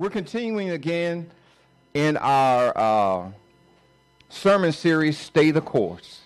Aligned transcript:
We're 0.00 0.08
continuing 0.08 0.70
again 0.70 1.30
in 1.92 2.16
our 2.16 2.72
uh, 2.74 3.30
sermon 4.30 4.72
series, 4.72 5.18
Stay 5.18 5.50
the 5.50 5.60
Course. 5.60 6.22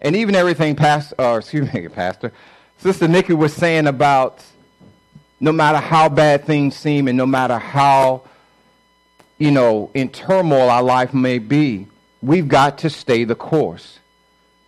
And 0.00 0.16
even 0.16 0.34
everything, 0.34 0.74
Pastor, 0.74 1.14
uh, 1.20 1.36
excuse 1.38 1.72
me, 1.72 1.86
Pastor, 1.94 2.32
Sister 2.78 3.06
Nikki 3.06 3.34
was 3.34 3.54
saying 3.54 3.86
about 3.86 4.42
no 5.38 5.52
matter 5.52 5.78
how 5.78 6.08
bad 6.08 6.44
things 6.44 6.74
seem 6.74 7.06
and 7.06 7.16
no 7.16 7.24
matter 7.24 7.56
how, 7.56 8.22
you 9.38 9.52
know, 9.52 9.92
in 9.94 10.08
turmoil 10.08 10.68
our 10.68 10.82
life 10.82 11.14
may 11.14 11.38
be, 11.38 11.86
we've 12.20 12.48
got 12.48 12.78
to 12.78 12.90
stay 12.90 13.22
the 13.22 13.36
course. 13.36 14.00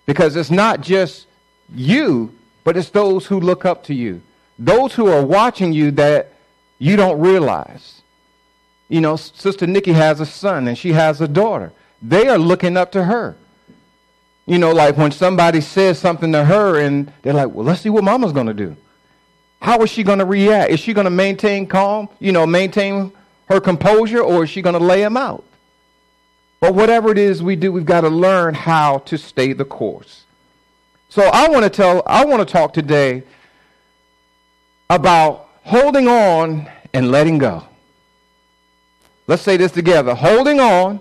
Because 0.06 0.36
it's 0.36 0.52
not 0.52 0.82
just 0.82 1.26
you, 1.74 2.32
but 2.62 2.76
it's 2.76 2.90
those 2.90 3.26
who 3.26 3.40
look 3.40 3.64
up 3.64 3.82
to 3.86 3.92
you. 3.92 4.22
Those 4.56 4.94
who 4.94 5.08
are 5.08 5.26
watching 5.26 5.72
you 5.72 5.90
that 5.90 6.32
you 6.78 6.94
don't 6.94 7.18
realize. 7.18 8.02
You 8.88 9.00
know, 9.00 9.16
Sister 9.16 9.66
Nikki 9.66 9.92
has 9.92 10.20
a 10.20 10.26
son 10.26 10.68
and 10.68 10.76
she 10.76 10.92
has 10.92 11.20
a 11.20 11.28
daughter. 11.28 11.72
They 12.02 12.28
are 12.28 12.38
looking 12.38 12.76
up 12.76 12.92
to 12.92 13.04
her. 13.04 13.36
You 14.46 14.58
know, 14.58 14.72
like 14.72 14.96
when 14.96 15.10
somebody 15.10 15.62
says 15.62 15.98
something 15.98 16.32
to 16.32 16.44
her 16.44 16.78
and 16.78 17.10
they're 17.22 17.32
like, 17.32 17.50
well, 17.50 17.64
let's 17.64 17.80
see 17.80 17.88
what 17.88 18.04
mama's 18.04 18.32
going 18.32 18.46
to 18.46 18.54
do. 18.54 18.76
How 19.62 19.82
is 19.82 19.88
she 19.88 20.02
going 20.02 20.18
to 20.18 20.26
react? 20.26 20.70
Is 20.70 20.80
she 20.80 20.92
going 20.92 21.06
to 21.06 21.10
maintain 21.10 21.66
calm, 21.66 22.10
you 22.18 22.32
know, 22.32 22.46
maintain 22.46 23.12
her 23.48 23.60
composure, 23.60 24.20
or 24.20 24.44
is 24.44 24.50
she 24.50 24.60
going 24.60 24.74
to 24.74 24.84
lay 24.84 25.02
him 25.02 25.16
out? 25.16 25.44
But 26.60 26.74
whatever 26.74 27.10
it 27.10 27.18
is 27.18 27.42
we 27.42 27.56
do, 27.56 27.72
we've 27.72 27.86
got 27.86 28.02
to 28.02 28.08
learn 28.08 28.54
how 28.54 28.98
to 28.98 29.16
stay 29.16 29.54
the 29.54 29.64
course. 29.64 30.24
So 31.08 31.22
I 31.22 31.48
want 31.48 31.64
to 31.64 31.70
tell, 31.70 32.02
I 32.06 32.24
want 32.26 32.46
to 32.46 32.52
talk 32.52 32.74
today 32.74 33.22
about 34.90 35.48
holding 35.62 36.08
on 36.08 36.70
and 36.92 37.10
letting 37.10 37.38
go. 37.38 37.64
Let's 39.26 39.42
say 39.42 39.56
this 39.56 39.72
together 39.72 40.14
holding 40.14 40.60
on 40.60 41.00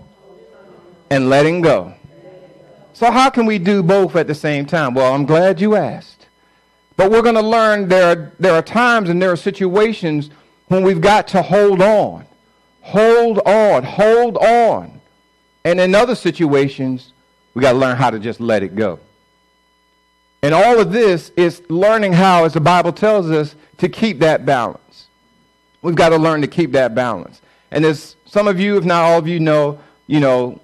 and 1.09 1.29
letting 1.29 1.61
go. 1.61 1.93
So, 2.93 3.11
how 3.11 3.29
can 3.29 3.45
we 3.45 3.57
do 3.57 3.83
both 3.83 4.15
at 4.15 4.27
the 4.27 4.35
same 4.35 4.65
time? 4.65 4.93
Well, 4.93 5.13
I'm 5.13 5.25
glad 5.25 5.59
you 5.59 5.75
asked. 5.75 6.27
But 6.95 7.11
we're 7.11 7.23
going 7.23 7.35
to 7.35 7.41
learn 7.41 7.87
there 7.87 8.05
are, 8.05 8.31
there 8.39 8.53
are 8.53 8.61
times 8.61 9.09
and 9.09 9.21
there 9.21 9.31
are 9.31 9.35
situations 9.35 10.29
when 10.67 10.83
we've 10.83 11.01
got 11.01 11.27
to 11.29 11.41
hold 11.41 11.81
on. 11.81 12.25
Hold 12.81 13.39
on. 13.39 13.83
Hold 13.83 14.37
on. 14.37 15.01
And 15.65 15.79
in 15.79 15.95
other 15.95 16.15
situations, 16.15 17.13
we 17.53 17.61
got 17.61 17.73
to 17.73 17.77
learn 17.77 17.97
how 17.97 18.09
to 18.09 18.19
just 18.19 18.39
let 18.39 18.63
it 18.63 18.75
go. 18.75 18.99
And 20.43 20.53
all 20.53 20.79
of 20.79 20.91
this 20.91 21.31
is 21.37 21.63
learning 21.69 22.13
how, 22.13 22.43
as 22.43 22.53
the 22.53 22.59
Bible 22.59 22.91
tells 22.91 23.31
us, 23.31 23.55
to 23.77 23.89
keep 23.89 24.19
that 24.19 24.45
balance. 24.45 25.07
We've 25.81 25.95
got 25.95 26.09
to 26.09 26.17
learn 26.17 26.41
to 26.41 26.47
keep 26.47 26.73
that 26.73 26.93
balance. 26.93 27.41
And 27.71 27.85
as 27.85 28.15
some 28.33 28.47
of 28.47 28.59
you, 28.59 28.77
if 28.77 28.83
not 28.83 29.03
all 29.03 29.19
of 29.19 29.27
you, 29.27 29.39
know, 29.39 29.79
you 30.07 30.19
know, 30.19 30.59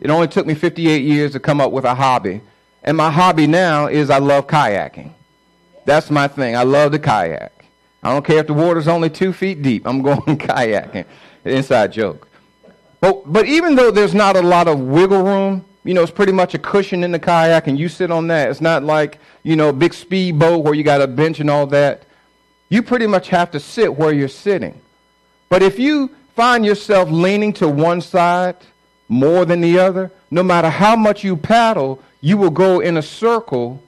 it 0.00 0.08
only 0.08 0.28
took 0.28 0.46
me 0.46 0.54
58 0.54 1.02
years 1.02 1.32
to 1.32 1.40
come 1.40 1.60
up 1.60 1.70
with 1.70 1.84
a 1.84 1.94
hobby. 1.94 2.40
And 2.82 2.96
my 2.96 3.10
hobby 3.10 3.46
now 3.46 3.86
is 3.86 4.08
I 4.08 4.16
love 4.16 4.46
kayaking. 4.46 5.12
That's 5.84 6.10
my 6.10 6.26
thing. 6.26 6.56
I 6.56 6.62
love 6.62 6.92
to 6.92 6.98
kayak. 6.98 7.66
I 8.02 8.14
don't 8.14 8.24
care 8.24 8.38
if 8.38 8.46
the 8.46 8.54
water's 8.54 8.88
only 8.88 9.10
two 9.10 9.34
feet 9.34 9.60
deep. 9.60 9.86
I'm 9.86 10.00
going 10.08 10.38
kayaking. 10.38 11.04
Inside 11.44 11.92
joke. 11.92 12.28
But, 13.02 13.30
but 13.30 13.44
even 13.44 13.74
though 13.74 13.90
there's 13.90 14.14
not 14.14 14.34
a 14.36 14.42
lot 14.42 14.66
of 14.66 14.80
wiggle 14.80 15.22
room, 15.22 15.66
you 15.84 15.92
know, 15.92 16.00
it's 16.00 16.10
pretty 16.10 16.32
much 16.32 16.54
a 16.54 16.58
cushion 16.58 17.04
in 17.04 17.12
the 17.12 17.18
kayak 17.18 17.66
and 17.66 17.78
you 17.78 17.90
sit 17.90 18.10
on 18.10 18.28
that. 18.28 18.48
It's 18.48 18.62
not 18.62 18.84
like, 18.84 19.18
you 19.42 19.56
know, 19.56 19.68
a 19.68 19.74
big 19.74 19.92
speed 19.92 20.38
boat 20.38 20.64
where 20.64 20.72
you 20.72 20.82
got 20.82 21.02
a 21.02 21.06
bench 21.06 21.40
and 21.40 21.50
all 21.50 21.66
that. 21.66 22.04
You 22.70 22.82
pretty 22.82 23.06
much 23.06 23.28
have 23.28 23.50
to 23.50 23.60
sit 23.60 23.96
where 23.96 24.14
you're 24.14 24.28
sitting. 24.28 24.80
But 25.50 25.62
if 25.62 25.78
you 25.78 26.10
find 26.34 26.64
yourself 26.64 27.10
leaning 27.10 27.52
to 27.54 27.68
one 27.68 28.00
side, 28.00 28.56
more 29.08 29.44
than 29.44 29.60
the 29.60 29.78
other, 29.78 30.10
no 30.30 30.42
matter 30.42 30.70
how 30.70 30.96
much 30.96 31.22
you 31.22 31.36
paddle, 31.36 32.02
you 32.20 32.36
will 32.36 32.50
go 32.50 32.80
in 32.80 32.96
a 32.96 33.02
circle 33.02 33.82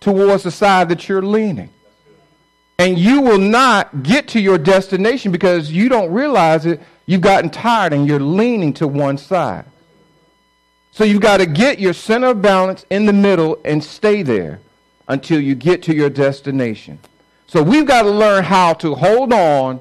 towards 0.00 0.42
the 0.42 0.50
side 0.50 0.88
that 0.88 1.08
you're 1.08 1.22
leaning. 1.22 1.70
And 2.78 2.98
you 2.98 3.20
will 3.20 3.38
not 3.38 4.02
get 4.02 4.28
to 4.28 4.40
your 4.40 4.58
destination 4.58 5.30
because 5.32 5.70
you 5.70 5.88
don't 5.88 6.12
realize 6.12 6.66
it. 6.66 6.80
You've 7.06 7.20
gotten 7.20 7.50
tired 7.50 7.92
and 7.92 8.06
you're 8.06 8.20
leaning 8.20 8.72
to 8.74 8.88
one 8.88 9.18
side. 9.18 9.64
So 10.92 11.04
you've 11.04 11.22
got 11.22 11.38
to 11.38 11.46
get 11.46 11.78
your 11.78 11.92
center 11.92 12.28
of 12.28 12.42
balance 12.42 12.84
in 12.90 13.06
the 13.06 13.12
middle 13.12 13.58
and 13.64 13.82
stay 13.82 14.22
there 14.22 14.60
until 15.08 15.40
you 15.40 15.54
get 15.54 15.82
to 15.84 15.94
your 15.94 16.10
destination. 16.10 16.98
So 17.46 17.62
we've 17.62 17.86
got 17.86 18.02
to 18.02 18.10
learn 18.10 18.44
how 18.44 18.74
to 18.74 18.94
hold 18.94 19.32
on 19.32 19.80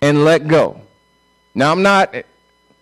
and 0.00 0.24
let 0.24 0.48
go. 0.48 0.81
Now, 1.54 1.72
I'm 1.72 1.82
not 1.82 2.14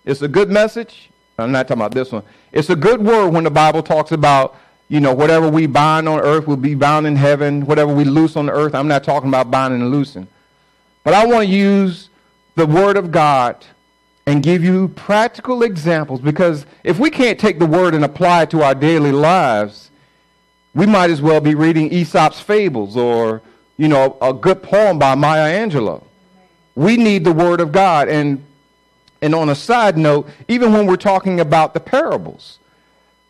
it's 0.05 0.23
a 0.23 0.29
good 0.29 0.51
message. 0.51 1.11
I'm 1.39 1.53
not 1.53 1.69
talking 1.69 1.81
about 1.81 1.95
this 1.95 2.13
one. 2.13 2.23
It's 2.53 2.71
a 2.71 2.77
good 2.77 3.01
word 3.01 3.29
when 3.29 3.45
the 3.45 3.51
Bible 3.51 3.83
talks 3.83 4.13
about, 4.13 4.57
you 4.89 5.01
know, 5.01 5.15
whatever 5.15 5.49
we 5.49 5.67
bind 5.67 6.09
on 6.09 6.21
earth 6.21 6.47
will 6.47 6.57
be 6.57 6.75
bound 6.75 7.07
in 7.07 7.17
heaven. 7.17 7.67
Whatever 7.67 7.95
we 7.95 8.05
loose 8.05 8.37
on 8.37 8.51
earth, 8.51 8.75
I'm 8.75 8.89
not 8.89 9.05
talking 9.05 9.29
about 9.29 9.51
binding 9.51 9.81
and 9.81 9.91
loosing. 9.91 10.27
But 11.05 11.15
I 11.15 11.27
want 11.27 11.49
to 11.49 11.55
use 11.55 12.09
the 12.57 12.67
word 12.67 12.97
of 12.97 13.11
God 13.11 13.65
and 14.27 14.43
give 14.43 14.63
you 14.63 14.89
practical 14.89 15.63
examples 15.63 16.21
because 16.21 16.67
if 16.85 16.99
we 16.99 17.11
can't 17.11 17.39
take 17.39 17.59
the 17.59 17.67
word 17.67 17.95
and 17.95 18.05
apply 18.05 18.43
it 18.43 18.51
to 18.51 18.63
our 18.63 18.75
daily 18.75 19.13
lives, 19.13 19.91
we 20.75 20.87
might 20.87 21.11
as 21.11 21.23
well 21.23 21.41
be 21.41 21.55
reading 21.55 21.93
Aesop's 21.93 22.41
fables 22.41 22.97
or, 22.97 23.43
you 23.77 23.89
know, 23.89 24.17
a 24.21 24.33
good 24.33 24.63
poem 24.63 24.99
by 24.99 25.15
Maya 25.15 25.67
Angelou. 25.67 26.03
We 26.75 26.97
need 26.97 27.25
the 27.25 27.33
word 27.33 27.61
of 27.61 27.73
God. 27.73 28.09
And 28.09 28.45
and 29.23 29.35
on 29.35 29.49
a 29.49 29.55
side 29.55 29.99
note, 29.99 30.29
even 30.49 30.73
when 30.73 30.87
we're 30.87 30.97
talking 30.97 31.41
about 31.41 31.75
the 31.75 31.81
parables, 31.81 32.59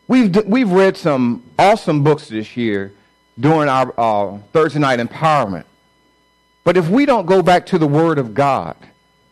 we've, 0.07 0.35
we've 0.45 0.71
read 0.71 0.95
some 0.97 1.43
awesome 1.59 2.03
books 2.03 2.29
this 2.29 2.55
year 2.55 2.93
during 3.39 3.67
our 3.69 3.93
uh, 3.97 4.37
Thursday 4.53 4.79
night 4.79 4.99
empowerment. 4.99 5.65
But 6.63 6.77
if 6.77 6.89
we 6.89 7.05
don't 7.05 7.25
go 7.25 7.41
back 7.41 7.65
to 7.67 7.77
the 7.77 7.87
Word 7.87 8.19
of 8.19 8.33
God, 8.33 8.75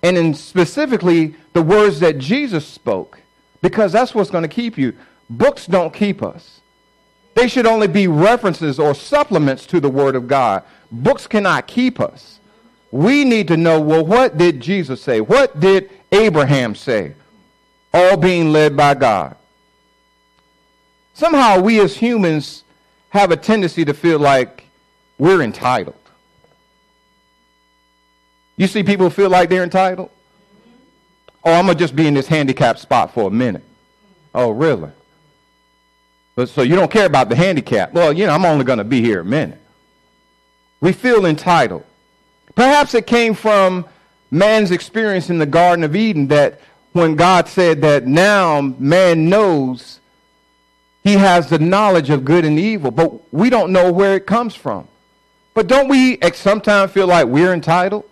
and 0.01 0.17
in 0.17 0.33
specifically 0.33 1.35
the 1.53 1.61
words 1.61 1.99
that 1.99 2.17
Jesus 2.17 2.65
spoke, 2.65 3.19
because 3.61 3.91
that's 3.91 4.15
what's 4.15 4.31
going 4.31 4.43
to 4.43 4.47
keep 4.47 4.77
you, 4.77 4.93
books 5.29 5.65
don't 5.65 5.93
keep 5.93 6.23
us. 6.23 6.61
They 7.35 7.47
should 7.47 7.65
only 7.65 7.87
be 7.87 8.07
references 8.07 8.79
or 8.79 8.95
supplements 8.95 9.65
to 9.67 9.79
the 9.79 9.89
Word 9.89 10.15
of 10.15 10.27
God. 10.27 10.63
Books 10.91 11.27
cannot 11.27 11.67
keep 11.67 11.99
us. 11.99 12.39
We 12.91 13.23
need 13.23 13.47
to 13.49 13.57
know, 13.57 13.79
well, 13.79 14.03
what 14.03 14.37
did 14.37 14.59
Jesus 14.59 15.01
say? 15.01 15.21
What 15.21 15.59
did 15.59 15.91
Abraham 16.11 16.75
say? 16.75 17.13
All 17.93 18.17
being 18.17 18.51
led 18.51 18.77
by 18.77 18.93
God. 18.93 19.35
Somehow 21.13 21.59
we 21.59 21.79
as 21.81 21.97
humans 21.97 22.63
have 23.09 23.31
a 23.31 23.37
tendency 23.37 23.83
to 23.85 23.93
feel 23.93 24.19
like 24.19 24.65
we're 25.17 25.41
entitled. 25.41 25.95
You 28.55 28.67
see 28.67 28.83
people 28.83 29.09
feel 29.09 29.29
like 29.29 29.49
they're 29.49 29.63
entitled? 29.63 30.09
Oh, 31.43 31.53
I'm 31.53 31.65
going 31.65 31.77
to 31.77 31.83
just 31.83 31.95
be 31.95 32.07
in 32.07 32.13
this 32.13 32.27
handicapped 32.27 32.79
spot 32.79 33.13
for 33.13 33.27
a 33.27 33.31
minute. 33.31 33.63
Oh, 34.35 34.51
really? 34.51 34.91
But 36.35 36.49
so 36.49 36.61
you 36.61 36.75
don't 36.75 36.91
care 36.91 37.05
about 37.05 37.29
the 37.29 37.35
handicap? 37.35 37.93
Well, 37.93 38.13
you 38.13 38.25
know, 38.25 38.33
I'm 38.33 38.45
only 38.45 38.65
going 38.65 38.77
to 38.77 38.83
be 38.83 39.01
here 39.01 39.21
a 39.21 39.25
minute. 39.25 39.59
We 40.81 40.93
feel 40.93 41.25
entitled. 41.25 41.85
Perhaps 42.55 42.93
it 42.93 43.07
came 43.07 43.33
from 43.33 43.85
man's 44.31 44.71
experience 44.71 45.29
in 45.29 45.39
the 45.39 45.45
Garden 45.45 45.83
of 45.83 45.95
Eden 45.95 46.27
that 46.27 46.59
when 46.93 47.15
God 47.15 47.47
said 47.47 47.81
that 47.81 48.05
now 48.05 48.61
man 48.61 49.29
knows 49.29 49.99
he 51.03 51.13
has 51.13 51.49
the 51.49 51.59
knowledge 51.59 52.09
of 52.09 52.25
good 52.25 52.45
and 52.45 52.59
evil, 52.59 52.91
but 52.91 53.33
we 53.33 53.49
don't 53.49 53.71
know 53.71 53.91
where 53.91 54.15
it 54.15 54.25
comes 54.25 54.55
from. 54.55 54.87
But 55.53 55.67
don't 55.67 55.87
we 55.87 56.19
sometimes 56.33 56.91
feel 56.91 57.07
like 57.07 57.27
we're 57.27 57.53
entitled? 57.53 58.05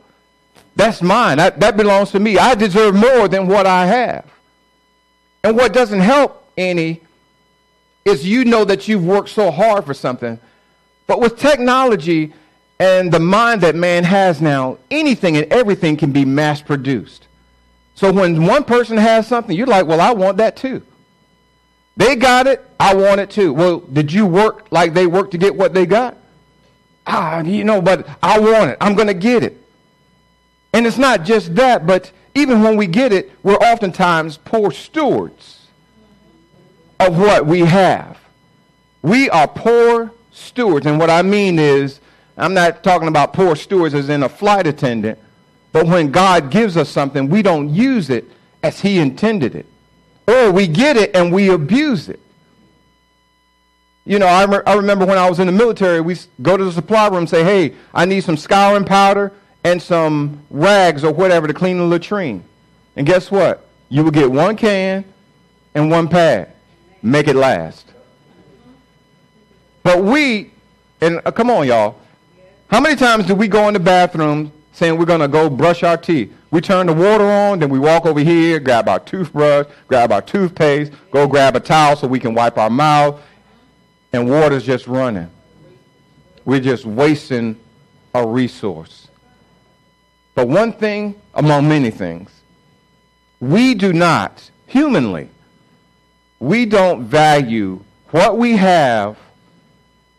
That's 0.75 1.01
mine. 1.01 1.37
That, 1.37 1.59
that 1.59 1.75
belongs 1.75 2.11
to 2.11 2.19
me. 2.19 2.37
I 2.37 2.55
deserve 2.55 2.95
more 2.95 3.27
than 3.27 3.47
what 3.47 3.65
I 3.65 3.85
have. 3.87 4.25
And 5.43 5.55
what 5.55 5.73
doesn't 5.73 5.99
help 5.99 6.45
any 6.57 7.01
is 8.05 8.25
you 8.25 8.45
know 8.45 8.63
that 8.65 8.87
you've 8.87 9.05
worked 9.05 9.29
so 9.29 9.51
hard 9.51 9.85
for 9.85 9.93
something. 9.93 10.39
But 11.07 11.19
with 11.19 11.37
technology, 11.37 12.33
and 12.79 13.11
the 13.11 13.19
mind 13.19 13.61
that 13.61 13.75
man 13.75 14.03
has 14.03 14.41
now, 14.41 14.77
anything 14.91 15.35
and 15.37 15.51
everything 15.51 15.97
can 15.97 16.11
be 16.11 16.25
mass 16.25 16.61
produced. 16.61 17.27
So 17.95 18.11
when 18.11 18.45
one 18.45 18.63
person 18.63 18.97
has 18.97 19.27
something, 19.27 19.55
you're 19.55 19.65
like, 19.65 19.87
well, 19.87 20.01
I 20.01 20.11
want 20.11 20.37
that 20.37 20.55
too. 20.55 20.83
They 21.95 22.15
got 22.15 22.45
it, 22.45 22.63
I 22.79 22.93
want 22.93 23.19
it 23.19 23.31
too. 23.31 23.51
Well, 23.53 23.79
did 23.79 24.13
you 24.13 24.27
work 24.27 24.67
like 24.69 24.93
they 24.93 25.07
worked 25.07 25.31
to 25.31 25.39
get 25.39 25.55
what 25.55 25.73
they 25.73 25.87
got? 25.87 26.15
Ah, 27.07 27.41
you 27.41 27.63
know, 27.63 27.81
but 27.81 28.07
I 28.21 28.39
want 28.39 28.69
it. 28.69 28.77
I'm 28.79 28.93
going 28.93 29.07
to 29.07 29.15
get 29.15 29.41
it. 29.41 29.57
And 30.73 30.85
it's 30.85 30.97
not 30.99 31.23
just 31.23 31.55
that, 31.55 31.87
but 31.87 32.11
even 32.35 32.61
when 32.61 32.77
we 32.77 32.85
get 32.85 33.11
it, 33.11 33.31
we're 33.41 33.55
oftentimes 33.55 34.37
poor 34.37 34.71
stewards 34.71 35.65
of 36.99 37.17
what 37.17 37.47
we 37.47 37.61
have. 37.61 38.19
We 39.01 39.29
are 39.31 39.47
poor 39.47 40.11
stewards. 40.31 40.85
And 40.85 40.99
what 40.99 41.09
I 41.09 41.23
mean 41.23 41.57
is, 41.57 41.99
I'm 42.37 42.53
not 42.53 42.83
talking 42.83 43.07
about 43.07 43.33
poor 43.33 43.55
stewards 43.55 43.95
as 43.95 44.09
in 44.09 44.23
a 44.23 44.29
flight 44.29 44.67
attendant, 44.67 45.19
But 45.71 45.87
when 45.87 46.11
God 46.11 46.49
gives 46.49 46.77
us 46.77 46.89
something, 46.89 47.29
we 47.29 47.41
don't 47.41 47.69
use 47.69 48.09
it 48.09 48.25
as 48.63 48.79
He 48.79 48.99
intended 48.99 49.55
it. 49.55 49.65
Or 50.27 50.51
we 50.51 50.67
get 50.67 50.97
it 50.97 51.15
and 51.15 51.33
we 51.33 51.49
abuse 51.49 52.09
it. 52.09 52.19
You 54.05 54.19
know, 54.19 54.27
I, 54.27 54.45
re- 54.45 54.63
I 54.65 54.73
remember 54.75 55.05
when 55.05 55.17
I 55.17 55.29
was 55.29 55.39
in 55.39 55.47
the 55.47 55.53
military, 55.53 55.99
we 55.99 56.15
go 56.41 56.55
to 56.55 56.63
the 56.63 56.71
supply 56.71 57.07
room 57.07 57.19
and 57.19 57.29
say, 57.29 57.43
hey, 57.43 57.75
I 57.93 58.05
need 58.05 58.23
some 58.23 58.37
scouring 58.37 58.85
powder 58.85 59.33
and 59.63 59.81
some 59.81 60.41
rags 60.49 61.03
or 61.03 61.11
whatever 61.11 61.47
to 61.47 61.53
clean 61.53 61.77
the 61.77 61.83
latrine. 61.83 62.43
And 62.95 63.05
guess 63.05 63.29
what? 63.29 63.67
You 63.89 64.03
will 64.03 64.11
get 64.11 64.31
one 64.31 64.55
can 64.55 65.03
and 65.75 65.91
one 65.91 66.07
pad. 66.07 66.53
Make 67.01 67.27
it 67.27 67.35
last. 67.35 67.85
But 69.83 70.03
we, 70.03 70.51
and 71.01 71.21
uh, 71.25 71.31
come 71.31 71.49
on, 71.49 71.67
y'all. 71.67 71.99
How 72.69 72.81
many 72.81 72.97
times 72.97 73.25
do 73.25 73.33
we 73.33 73.47
go 73.47 73.69
in 73.69 73.73
the 73.73 73.79
bathroom 73.79 74.51
saying 74.73 74.97
we're 74.97 75.05
going 75.05 75.21
to 75.21 75.29
go 75.29 75.49
brush 75.49 75.83
our 75.83 75.95
teeth? 75.95 76.33
We 76.51 76.59
turn 76.59 76.87
the 76.87 76.93
water 76.93 77.23
on, 77.23 77.59
then 77.59 77.69
we 77.69 77.79
walk 77.79 78.05
over 78.05 78.19
here, 78.19 78.59
grab 78.59 78.89
our 78.89 78.99
toothbrush, 78.99 79.67
grab 79.87 80.11
our 80.11 80.21
toothpaste, 80.21 80.91
go 81.11 81.27
grab 81.27 81.55
a 81.55 81.61
towel 81.61 81.95
so 81.95 82.07
we 82.07 82.19
can 82.19 82.33
wipe 82.33 82.57
our 82.57 82.69
mouth, 82.69 83.21
and 84.11 84.29
water's 84.29 84.65
just 84.65 84.85
running. 84.85 85.29
We're 86.43 86.59
just 86.59 86.85
wasting 86.85 87.57
a 88.13 88.27
resource. 88.27 89.07
But 90.35 90.49
one 90.49 90.73
thing 90.73 91.15
among 91.33 91.69
many 91.69 91.89
things, 91.89 92.31
we 93.39 93.75
do 93.75 93.93
not, 93.93 94.49
humanly, 94.65 95.29
we 96.39 96.65
don't 96.65 97.05
value 97.05 97.81
what 98.11 98.37
we 98.37 98.57
have 98.57 99.17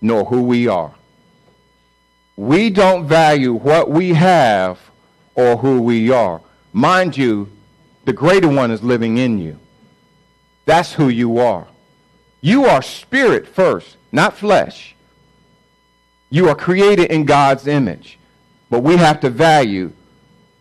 nor 0.00 0.24
who 0.24 0.42
we 0.42 0.66
are. 0.66 0.94
We 2.38 2.70
don't 2.70 3.08
value 3.08 3.52
what 3.52 3.90
we 3.90 4.10
have 4.10 4.78
or 5.34 5.56
who 5.56 5.82
we 5.82 6.12
are. 6.12 6.40
Mind 6.72 7.16
you, 7.16 7.50
the 8.04 8.12
greater 8.12 8.46
one 8.46 8.70
is 8.70 8.80
living 8.80 9.18
in 9.18 9.38
you. 9.38 9.58
That's 10.64 10.92
who 10.92 11.08
you 11.08 11.38
are. 11.38 11.66
You 12.40 12.66
are 12.66 12.80
spirit 12.80 13.48
first, 13.48 13.96
not 14.12 14.36
flesh. 14.36 14.94
You 16.30 16.48
are 16.48 16.54
created 16.54 17.10
in 17.10 17.24
God's 17.24 17.66
image. 17.66 18.20
But 18.70 18.84
we 18.84 18.96
have 18.96 19.18
to 19.22 19.30
value 19.30 19.90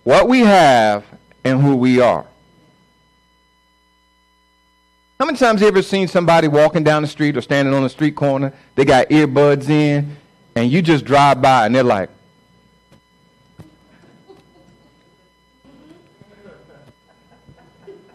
what 0.04 0.28
we 0.28 0.40
have 0.40 1.06
and 1.44 1.62
who 1.62 1.76
we 1.76 2.02
are. 2.02 2.26
How 5.20 5.28
many 5.28 5.38
times 5.38 5.60
have 5.60 5.68
you 5.68 5.68
ever 5.68 5.84
seen 5.84 6.08
somebody 6.08 6.48
walking 6.48 6.84
down 6.84 7.04
the 7.04 7.08
street 7.08 7.38
or 7.38 7.42
standing 7.42 7.76
on 7.76 7.84
the 7.84 7.90
street 7.90 8.16
corner? 8.16 8.52
They 8.74 8.84
got 8.84 9.10
earbuds 9.10 9.70
in, 9.70 10.18
and 10.58 10.72
you 10.72 10.82
just 10.82 11.06
drive 11.06 11.42
by 11.42 11.66
and 11.66 11.76
they're 11.76 11.84
like, 11.84 12.10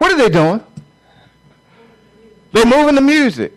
What 0.02 0.10
are 0.10 0.16
they 0.16 0.30
doing? 0.30 0.60
They're 2.50 2.66
moving 2.66 2.96
the 2.96 3.00
music. 3.00 3.52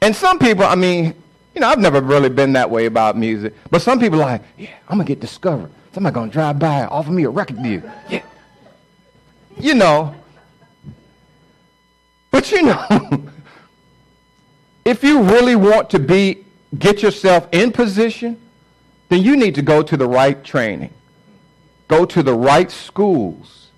And 0.00 0.14
some 0.14 0.38
people, 0.38 0.62
I 0.64 0.76
mean, 0.76 1.06
you 1.52 1.60
know, 1.60 1.66
I've 1.66 1.80
never 1.80 2.00
really 2.00 2.28
been 2.28 2.52
that 2.52 2.70
way 2.70 2.86
about 2.86 3.16
music, 3.16 3.54
but 3.68 3.82
some 3.82 3.98
people 3.98 4.22
are 4.22 4.26
like, 4.26 4.42
yeah, 4.56 4.70
I'm 4.88 4.98
going 4.98 5.06
to 5.06 5.12
get 5.12 5.18
discovered. 5.20 5.72
Somebody 5.92 6.14
going 6.14 6.30
to 6.30 6.32
drive 6.32 6.60
by 6.60 6.82
and 6.82 6.90
offer 6.90 7.10
me 7.10 7.24
a 7.24 7.30
record 7.30 7.60
deal. 7.60 7.82
Yeah. 8.08 8.22
You 9.58 9.74
know, 9.74 10.14
but 12.30 12.52
you 12.52 12.62
know, 12.62 12.86
if 14.84 15.02
you 15.02 15.22
really 15.22 15.56
want 15.56 15.90
to 15.90 15.98
be, 15.98 16.44
get 16.76 17.02
yourself 17.02 17.48
in 17.52 17.72
position, 17.72 18.40
then 19.08 19.22
you 19.22 19.36
need 19.36 19.54
to 19.54 19.62
go 19.62 19.82
to 19.82 19.96
the 19.96 20.06
right 20.06 20.42
training. 20.44 20.92
Go 21.86 22.04
to 22.04 22.22
the 22.22 22.34
right 22.34 22.70
schools 22.70 23.68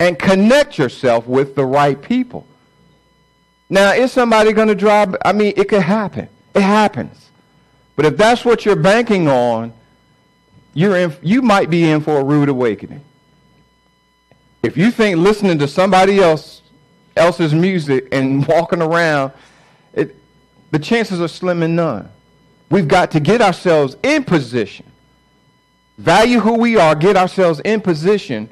and 0.00 0.18
connect 0.18 0.78
yourself 0.78 1.26
with 1.26 1.54
the 1.54 1.64
right 1.64 2.00
people. 2.00 2.46
Now, 3.68 3.92
is 3.92 4.12
somebody 4.12 4.52
going 4.52 4.68
to 4.68 4.74
drive? 4.74 5.16
I 5.24 5.32
mean, 5.32 5.52
it 5.56 5.68
could 5.68 5.82
happen. 5.82 6.28
It 6.54 6.62
happens. 6.62 7.30
But 7.96 8.04
if 8.06 8.16
that's 8.16 8.44
what 8.44 8.64
you're 8.64 8.76
banking 8.76 9.28
on, 9.28 9.72
you're 10.74 10.96
in, 10.96 11.16
you 11.22 11.42
might 11.42 11.70
be 11.70 11.88
in 11.88 12.00
for 12.00 12.20
a 12.20 12.24
rude 12.24 12.48
awakening. 12.48 13.02
If 14.62 14.76
you 14.76 14.90
think 14.90 15.18
listening 15.18 15.58
to 15.60 15.68
somebody 15.68 16.18
else 16.18 16.60
else's 17.16 17.54
music 17.54 18.08
and 18.12 18.46
walking 18.48 18.82
around, 18.82 19.32
it, 19.94 20.14
the 20.70 20.78
chances 20.78 21.20
are 21.20 21.28
slim 21.28 21.62
and 21.62 21.74
none. 21.74 22.10
We've 22.70 22.88
got 22.88 23.12
to 23.12 23.20
get 23.20 23.40
ourselves 23.40 23.96
in 24.02 24.24
position. 24.24 24.86
Value 25.98 26.40
who 26.40 26.58
we 26.58 26.76
are, 26.76 26.94
get 26.94 27.16
ourselves 27.16 27.60
in 27.60 27.80
position. 27.80 28.50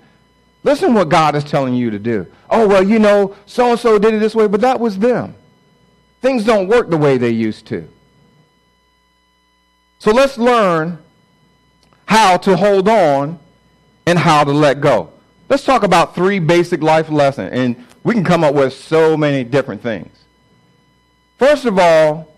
Listen 0.62 0.94
what 0.94 1.08
God 1.08 1.34
is 1.34 1.44
telling 1.44 1.74
you 1.74 1.90
to 1.90 1.98
do. 1.98 2.26
Oh, 2.48 2.66
well, 2.66 2.82
you 2.82 2.98
know, 2.98 3.36
so 3.46 3.72
and 3.72 3.78
so 3.78 3.98
did 3.98 4.14
it 4.14 4.18
this 4.18 4.34
way, 4.34 4.46
but 4.46 4.60
that 4.62 4.80
was 4.80 4.98
them. 4.98 5.34
Things 6.22 6.44
don't 6.44 6.68
work 6.68 6.88
the 6.88 6.96
way 6.96 7.18
they 7.18 7.30
used 7.30 7.66
to. 7.66 7.86
So 9.98 10.10
let's 10.10 10.38
learn 10.38 10.98
how 12.06 12.36
to 12.38 12.56
hold 12.56 12.88
on 12.88 13.38
and 14.06 14.18
how 14.18 14.44
to 14.44 14.52
let 14.52 14.80
go. 14.80 15.10
Let's 15.48 15.64
talk 15.64 15.82
about 15.82 16.14
three 16.14 16.38
basic 16.38 16.82
life 16.82 17.10
lessons. 17.10 17.50
And 17.52 17.84
we 18.02 18.14
can 18.14 18.24
come 18.24 18.44
up 18.44 18.54
with 18.54 18.72
so 18.72 19.16
many 19.16 19.44
different 19.44 19.82
things. 19.82 20.24
First 21.38 21.64
of 21.64 21.78
all, 21.78 22.33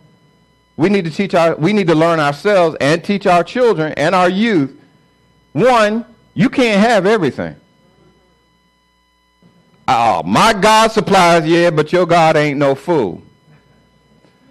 we 0.76 0.88
need 0.88 1.04
to 1.04 1.10
teach 1.10 1.34
our 1.34 1.54
we 1.56 1.72
need 1.72 1.86
to 1.86 1.94
learn 1.94 2.20
ourselves 2.20 2.76
and 2.80 3.02
teach 3.02 3.26
our 3.26 3.42
children 3.42 3.92
and 3.94 4.14
our 4.14 4.28
youth. 4.28 4.78
One, 5.52 6.04
you 6.34 6.50
can't 6.50 6.80
have 6.80 7.06
everything. 7.06 7.56
Oh, 9.88 10.22
my 10.24 10.52
God 10.52 10.90
supplies, 10.90 11.46
yeah, 11.46 11.70
but 11.70 11.92
your 11.92 12.06
God 12.06 12.36
ain't 12.36 12.58
no 12.58 12.74
fool. 12.74 13.22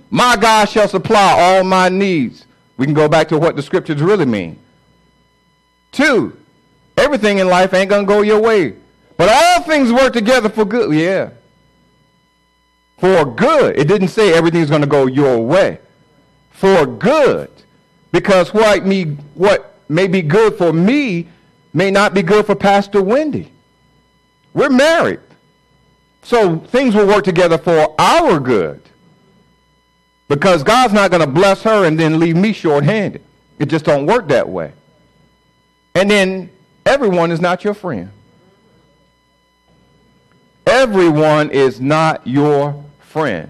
My 0.09 0.37
God 0.37 0.69
shall 0.69 0.87
supply 0.87 1.35
all 1.37 1.63
my 1.63 1.89
needs. 1.89 2.45
We 2.77 2.85
can 2.85 2.93
go 2.93 3.07
back 3.07 3.27
to 3.29 3.37
what 3.37 3.55
the 3.55 3.61
scriptures 3.61 4.01
really 4.01 4.25
mean. 4.25 4.57
Two, 5.91 6.37
everything 6.97 7.39
in 7.39 7.47
life 7.47 7.73
ain't 7.73 7.89
going 7.89 8.05
to 8.05 8.07
go 8.07 8.21
your 8.21 8.41
way. 8.41 8.75
But 9.17 9.29
all 9.29 9.63
things 9.63 9.91
work 9.91 10.13
together 10.13 10.49
for 10.49 10.65
good. 10.65 10.93
Yeah. 10.93 11.31
For 12.97 13.25
good. 13.25 13.77
It 13.77 13.87
didn't 13.87 14.09
say 14.09 14.33
everything's 14.33 14.69
going 14.69 14.81
to 14.81 14.87
go 14.87 15.05
your 15.05 15.37
way. 15.39 15.79
For 16.55 16.85
good. 16.85 17.49
Because 18.11 18.53
what, 18.53 18.85
me, 18.85 19.03
what 19.33 19.75
may 19.89 20.07
be 20.07 20.21
good 20.21 20.57
for 20.57 20.71
me 20.71 21.27
may 21.73 21.91
not 21.91 22.13
be 22.13 22.21
good 22.21 22.45
for 22.45 22.55
Pastor 22.55 23.01
Wendy. 23.01 23.51
We're 24.53 24.69
married. 24.69 25.19
So 26.23 26.57
things 26.57 26.95
will 26.95 27.07
work 27.07 27.23
together 27.23 27.57
for 27.57 27.93
our 27.99 28.39
good. 28.39 28.81
Because 30.27 30.63
God's 30.63 30.93
not 30.93 31.11
going 31.11 31.21
to 31.21 31.27
bless 31.27 31.61
her 31.63 31.85
and 31.85 31.99
then 31.99 32.19
leave 32.19 32.35
me 32.35 32.53
short-handed. 32.53 33.21
It 33.59 33.67
just 33.67 33.85
don't 33.85 34.05
work 34.05 34.29
that 34.29 34.47
way. 34.47 34.71
And 35.93 36.09
then 36.09 36.49
everyone 36.85 37.31
is 37.31 37.39
not 37.39 37.63
your 37.63 37.73
friend. 37.73 38.09
Everyone 40.65 41.51
is 41.51 41.79
not 41.79 42.25
your 42.25 42.83
friend. 42.99 43.49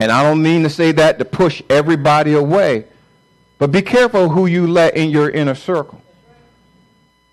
And 0.00 0.10
I 0.10 0.22
don't 0.22 0.42
mean 0.42 0.62
to 0.62 0.70
say 0.70 0.92
that 0.92 1.18
to 1.18 1.24
push 1.26 1.62
everybody 1.68 2.32
away, 2.32 2.86
but 3.58 3.70
be 3.70 3.82
careful 3.82 4.30
who 4.30 4.46
you 4.46 4.66
let 4.66 4.96
in 4.96 5.10
your 5.10 5.28
inner 5.30 5.54
circle. 5.54 6.00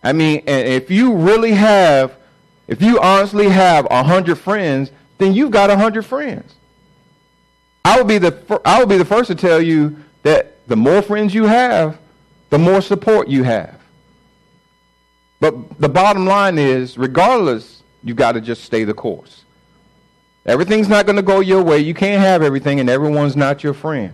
I 0.04 0.12
mean, 0.12 0.44
if 0.46 0.92
you 0.92 1.16
really 1.16 1.54
have, 1.54 2.16
if 2.68 2.82
you 2.82 3.00
honestly 3.00 3.48
have 3.48 3.88
a 3.90 4.04
hundred 4.04 4.36
friends, 4.36 4.92
then 5.18 5.34
you've 5.34 5.52
got 5.52 5.70
a 5.70 5.78
hundred 5.78 6.06
friends. 6.06 6.56
I 7.86 7.98
would 7.98 8.08
be 8.08 8.18
the 8.18 8.62
I 8.66 8.80
would 8.80 8.90
be 8.90 8.98
the 8.98 9.06
first 9.06 9.28
to 9.30 9.36
tell 9.36 9.62
you 9.62 10.04
that 10.24 10.68
the 10.68 10.76
more 10.76 11.02
friends 11.02 11.34
you 11.34 11.46
have, 11.46 11.98
the 12.50 12.60
more 12.60 12.82
support 12.82 13.30
you 13.30 13.44
have. 13.44 13.80
But 15.40 15.80
the 15.80 15.88
bottom 15.88 16.26
line 16.26 16.58
is, 16.58 16.98
regardless, 16.98 17.82
you've 18.04 18.18
got 18.18 18.34
to 18.34 18.42
just 18.42 18.66
stay 18.66 18.84
the 18.84 18.94
course. 18.94 19.46
Everything's 20.48 20.88
not 20.88 21.06
going 21.06 21.18
to 21.18 21.22
go 21.22 21.42
your 21.42 21.62
way. 21.62 21.80
You 21.80 21.94
can't 21.94 22.22
have 22.22 22.42
everything, 22.42 22.80
and 22.80 22.90
everyone's 22.90 23.36
not 23.36 23.64
your 23.64 23.74
friend. 23.74 24.14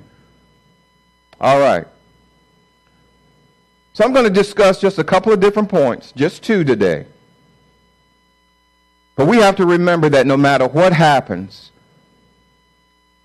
All 1.39 1.59
right. 1.59 1.85
So 3.93 4.03
I'm 4.03 4.11
going 4.11 4.25
to 4.25 4.31
discuss 4.31 4.81
just 4.81 4.97
a 4.97 5.03
couple 5.03 5.31
of 5.31 5.39
different 5.39 5.69
points, 5.69 6.11
just 6.13 6.41
two 6.41 6.63
today. 6.63 7.05
But 9.15 9.27
we 9.27 9.37
have 9.37 9.55
to 9.57 9.65
remember 9.65 10.09
that 10.09 10.25
no 10.25 10.35
matter 10.35 10.67
what 10.67 10.91
happens, 10.91 11.71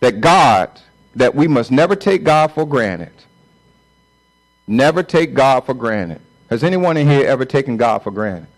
that 0.01 0.21
God, 0.21 0.79
that 1.15 1.35
we 1.35 1.49
must 1.49 1.71
never 1.71 1.97
take 1.97 2.25
God 2.25 2.53
for 2.53 2.67
granted. 2.67 3.13
Never 4.67 5.03
take 5.03 5.33
God 5.33 5.65
for 5.65 5.73
granted. 5.73 6.21
Has 6.51 6.63
anyone 6.63 6.99
in 6.99 7.09
here 7.09 7.27
ever 7.27 7.47
taken 7.47 7.79
God 7.79 8.03
for 8.03 8.11
granted? 8.11 8.49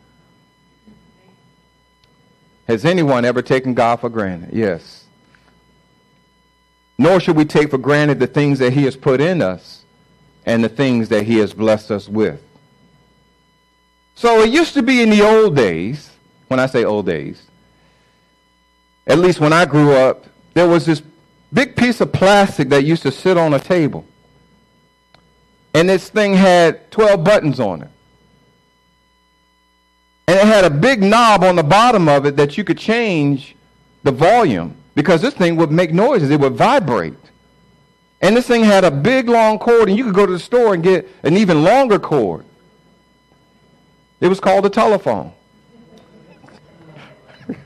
Has 2.71 2.85
anyone 2.85 3.25
ever 3.25 3.43
taken 3.43 3.75
God 3.75 3.97
for 3.97 4.09
granted? 4.09 4.51
Yes. 4.53 5.05
Nor 6.97 7.19
should 7.19 7.35
we 7.35 7.45
take 7.45 7.71
for 7.71 7.79
granted 7.79 8.21
the 8.21 8.29
things 8.29 8.61
that 8.61 8.73
he 8.73 8.85
has 8.85 8.95
put 8.95 9.21
in 9.21 9.43
us 9.43 9.83
and 10.47 10.63
the 10.63 10.69
things 10.69 11.09
that 11.09 11.25
he 11.25 11.39
has 11.39 11.53
blessed 11.53 11.91
us 11.91 12.09
with. 12.09 12.41
So 14.15 14.43
it 14.43 14.51
used 14.51 14.75
to 14.75 14.85
be 14.85 15.03
in 15.03 15.11
the 15.11 15.21
old 15.21 15.57
days, 15.57 16.11
when 16.47 16.61
I 16.61 16.67
say 16.67 16.85
old 16.85 17.07
days, 17.07 17.43
at 19.05 19.19
least 19.19 19.41
when 19.41 19.53
I 19.53 19.65
grew 19.65 19.97
up, 19.97 20.27
there 20.55 20.69
was 20.69 20.87
this 20.87 21.03
big 21.53 21.75
piece 21.75 22.01
of 22.01 22.13
plastic 22.13 22.69
that 22.69 22.85
used 22.85 23.03
to 23.03 23.11
sit 23.11 23.37
on 23.37 23.53
a 23.53 23.59
table. 23.59 24.05
And 25.75 25.89
this 25.89 26.09
thing 26.09 26.35
had 26.35 26.89
12 26.93 27.25
buttons 27.25 27.59
on 27.59 27.83
it. 27.83 27.91
And 30.31 30.39
it 30.39 30.47
had 30.47 30.65
a 30.65 30.71
big 30.71 31.03
knob 31.03 31.43
on 31.43 31.57
the 31.57 31.65
bottom 31.65 32.09
of 32.09 32.25
it 32.25 32.37
that 32.37 32.57
you 32.57 32.63
could 32.63 32.79
change 32.79 33.57
the 34.05 34.13
volume 34.13 34.77
because 34.95 35.21
this 35.21 35.35
thing 35.35 35.57
would 35.57 35.73
make 35.73 35.93
noises. 35.93 36.31
It 36.31 36.39
would 36.39 36.53
vibrate. 36.53 37.15
And 38.21 38.37
this 38.37 38.47
thing 38.47 38.63
had 38.63 38.85
a 38.85 38.93
big 38.93 39.29
long 39.29 39.59
cord, 39.59 39.89
and 39.89 39.99
you 39.99 40.05
could 40.05 40.15
go 40.15 40.27
to 40.27 40.33
the 40.33 40.39
store 40.39 40.73
and 40.73 40.85
get 40.85 41.09
an 41.25 41.37
even 41.37 41.65
longer 41.65 41.99
cord. 41.99 42.45
It 44.21 44.29
was 44.29 44.39
called 44.39 44.65
a 44.65 44.71
telephone. 44.71 45.33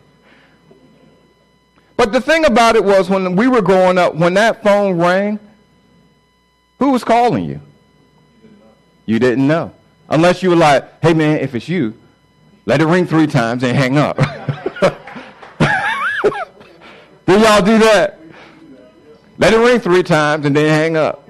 but 1.98 2.14
the 2.14 2.20
thing 2.22 2.46
about 2.46 2.76
it 2.76 2.84
was 2.84 3.10
when 3.10 3.36
we 3.36 3.46
were 3.46 3.60
growing 3.60 3.98
up, 3.98 4.14
when 4.14 4.32
that 4.34 4.62
phone 4.62 4.96
rang, 4.96 5.38
who 6.78 6.92
was 6.92 7.04
calling 7.04 7.44
you? 7.44 7.60
You 9.04 9.18
didn't 9.18 9.46
know. 9.46 9.74
Unless 10.08 10.42
you 10.42 10.48
were 10.48 10.56
like, 10.56 11.02
hey 11.02 11.12
man, 11.12 11.40
if 11.40 11.54
it's 11.54 11.68
you, 11.68 11.98
let 12.66 12.80
it 12.80 12.86
ring 12.86 13.06
three 13.06 13.26
times 13.26 13.62
and 13.62 13.76
hang 13.76 13.98
up. 13.98 14.16
Did 17.26 17.40
y'all 17.40 17.62
do 17.62 17.78
that? 17.78 18.18
Let 19.38 19.52
it 19.52 19.58
ring 19.58 19.80
three 19.80 20.02
times 20.02 20.46
and 20.46 20.54
then 20.54 20.68
hang 20.68 20.96
up. 20.96 21.28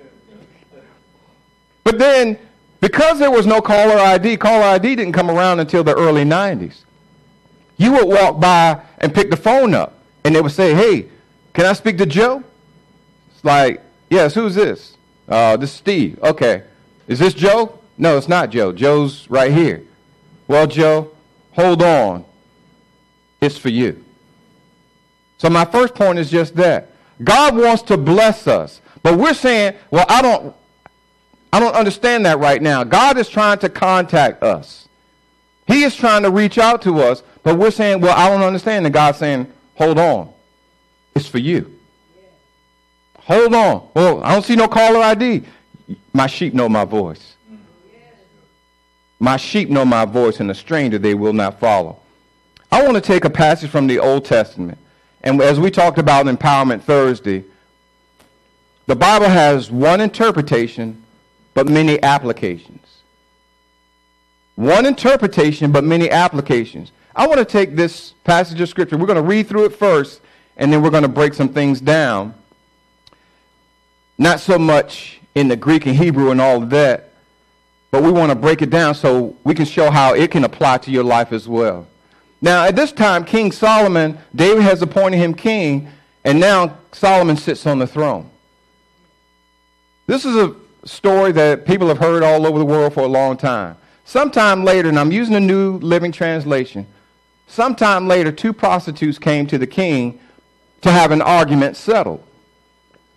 But 1.82 1.98
then, 1.98 2.38
because 2.80 3.18
there 3.18 3.30
was 3.30 3.46
no 3.46 3.60
caller 3.60 3.96
ID, 3.96 4.36
caller 4.36 4.64
ID 4.64 4.96
didn't 4.96 5.12
come 5.12 5.30
around 5.30 5.60
until 5.60 5.84
the 5.84 5.94
early 5.94 6.24
90s. 6.24 6.82
You 7.76 7.92
would 7.92 8.06
walk 8.06 8.40
by 8.40 8.80
and 8.98 9.14
pick 9.14 9.30
the 9.30 9.36
phone 9.36 9.74
up, 9.74 9.98
and 10.24 10.34
they 10.34 10.40
would 10.40 10.52
say, 10.52 10.74
hey, 10.74 11.08
can 11.52 11.66
I 11.66 11.72
speak 11.72 11.98
to 11.98 12.06
Joe? 12.06 12.42
It's 13.30 13.44
like, 13.44 13.82
yes, 14.10 14.34
who's 14.34 14.54
this? 14.54 14.96
Uh, 15.28 15.56
this 15.56 15.70
is 15.70 15.76
Steve. 15.76 16.18
Okay. 16.22 16.62
Is 17.08 17.18
this 17.18 17.34
Joe? 17.34 17.78
No, 17.98 18.16
it's 18.16 18.28
not 18.28 18.50
Joe. 18.50 18.72
Joe's 18.72 19.28
right 19.30 19.52
here. 19.52 19.82
Well, 20.46 20.66
Joe, 20.66 21.13
hold 21.54 21.82
on. 21.82 22.24
It's 23.40 23.58
for 23.58 23.68
you. 23.68 24.04
So 25.38 25.50
my 25.50 25.64
first 25.64 25.94
point 25.94 26.18
is 26.18 26.30
just 26.30 26.56
that. 26.56 26.90
God 27.22 27.56
wants 27.56 27.82
to 27.84 27.96
bless 27.96 28.46
us. 28.46 28.80
But 29.02 29.18
we're 29.18 29.34
saying, 29.34 29.74
well, 29.90 30.06
I 30.08 30.22
don't 30.22 30.54
I 31.52 31.60
don't 31.60 31.76
understand 31.76 32.26
that 32.26 32.40
right 32.40 32.60
now. 32.60 32.82
God 32.82 33.16
is 33.16 33.28
trying 33.28 33.58
to 33.60 33.68
contact 33.68 34.42
us. 34.42 34.88
He 35.68 35.84
is 35.84 35.94
trying 35.94 36.24
to 36.24 36.30
reach 36.30 36.58
out 36.58 36.82
to 36.82 36.98
us, 36.98 37.22
but 37.44 37.56
we're 37.56 37.70
saying, 37.70 38.00
well, 38.00 38.16
I 38.16 38.28
don't 38.28 38.42
understand. 38.42 38.86
And 38.86 38.92
God's 38.92 39.18
saying, 39.18 39.52
hold 39.76 39.98
on. 39.98 40.32
It's 41.14 41.28
for 41.28 41.38
you. 41.38 41.78
Hold 43.18 43.54
on. 43.54 43.88
Well, 43.94 44.24
I 44.24 44.32
don't 44.32 44.44
see 44.44 44.56
no 44.56 44.66
caller 44.66 44.98
ID. 44.98 45.44
My 46.12 46.26
sheep 46.26 46.54
know 46.54 46.68
my 46.68 46.84
voice. 46.84 47.33
My 49.18 49.36
sheep 49.36 49.70
know 49.70 49.84
my 49.84 50.04
voice, 50.04 50.40
and 50.40 50.50
a 50.50 50.54
stranger 50.54 50.98
they 50.98 51.14
will 51.14 51.32
not 51.32 51.60
follow. 51.60 52.00
I 52.70 52.82
want 52.82 52.96
to 52.96 53.00
take 53.00 53.24
a 53.24 53.30
passage 53.30 53.70
from 53.70 53.86
the 53.86 53.98
Old 53.98 54.24
Testament. 54.24 54.78
And 55.22 55.40
as 55.40 55.58
we 55.58 55.70
talked 55.70 55.98
about 55.98 56.26
Empowerment 56.26 56.82
Thursday, 56.82 57.44
the 58.86 58.96
Bible 58.96 59.28
has 59.28 59.70
one 59.70 60.00
interpretation, 60.00 61.02
but 61.54 61.68
many 61.68 62.02
applications. 62.02 62.80
One 64.56 64.86
interpretation, 64.86 65.72
but 65.72 65.84
many 65.84 66.10
applications. 66.10 66.92
I 67.16 67.26
want 67.26 67.38
to 67.38 67.44
take 67.44 67.76
this 67.76 68.12
passage 68.24 68.60
of 68.60 68.68
Scripture. 68.68 68.96
We're 68.96 69.06
going 69.06 69.16
to 69.16 69.22
read 69.22 69.48
through 69.48 69.66
it 69.66 69.76
first, 69.76 70.20
and 70.56 70.72
then 70.72 70.82
we're 70.82 70.90
going 70.90 71.02
to 71.02 71.08
break 71.08 71.34
some 71.34 71.48
things 71.48 71.80
down. 71.80 72.34
Not 74.18 74.40
so 74.40 74.58
much 74.58 75.20
in 75.34 75.48
the 75.48 75.56
Greek 75.56 75.86
and 75.86 75.96
Hebrew 75.96 76.30
and 76.30 76.40
all 76.40 76.62
of 76.62 76.70
that, 76.70 77.13
but 77.94 78.02
we 78.02 78.10
want 78.10 78.28
to 78.28 78.34
break 78.34 78.60
it 78.60 78.70
down 78.70 78.92
so 78.92 79.36
we 79.44 79.54
can 79.54 79.64
show 79.64 79.88
how 79.88 80.14
it 80.14 80.32
can 80.32 80.42
apply 80.42 80.78
to 80.78 80.90
your 80.90 81.04
life 81.04 81.30
as 81.30 81.46
well. 81.46 81.86
Now, 82.40 82.64
at 82.64 82.74
this 82.74 82.90
time, 82.90 83.24
King 83.24 83.52
Solomon, 83.52 84.18
David 84.34 84.64
has 84.64 84.82
appointed 84.82 85.18
him 85.18 85.32
king, 85.32 85.88
and 86.24 86.40
now 86.40 86.76
Solomon 86.90 87.36
sits 87.36 87.68
on 87.68 87.78
the 87.78 87.86
throne. 87.86 88.28
This 90.08 90.24
is 90.24 90.34
a 90.34 90.56
story 90.84 91.30
that 91.30 91.66
people 91.66 91.86
have 91.86 91.98
heard 91.98 92.24
all 92.24 92.48
over 92.48 92.58
the 92.58 92.64
world 92.64 92.94
for 92.94 93.04
a 93.04 93.06
long 93.06 93.36
time. 93.36 93.76
Sometime 94.04 94.64
later, 94.64 94.88
and 94.88 94.98
I'm 94.98 95.12
using 95.12 95.36
a 95.36 95.40
new 95.40 95.78
living 95.78 96.10
translation, 96.10 96.88
sometime 97.46 98.08
later, 98.08 98.32
two 98.32 98.52
prostitutes 98.52 99.20
came 99.20 99.46
to 99.46 99.56
the 99.56 99.68
king 99.68 100.18
to 100.80 100.90
have 100.90 101.12
an 101.12 101.22
argument 101.22 101.76
settled. 101.76 102.26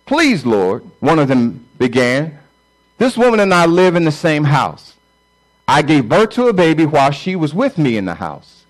Please, 0.06 0.46
Lord, 0.46 0.84
one 1.00 1.18
of 1.18 1.26
them 1.26 1.66
began, 1.78 2.37
this 2.98 3.16
woman 3.16 3.40
and 3.40 3.54
I 3.54 3.66
live 3.66 3.96
in 3.96 4.04
the 4.04 4.12
same 4.12 4.44
house. 4.44 4.94
I 5.66 5.82
gave 5.82 6.08
birth 6.08 6.30
to 6.30 6.48
a 6.48 6.52
baby 6.52 6.84
while 6.86 7.10
she 7.10 7.36
was 7.36 7.54
with 7.54 7.78
me 7.78 7.96
in 7.96 8.04
the 8.04 8.14
house. 8.14 8.64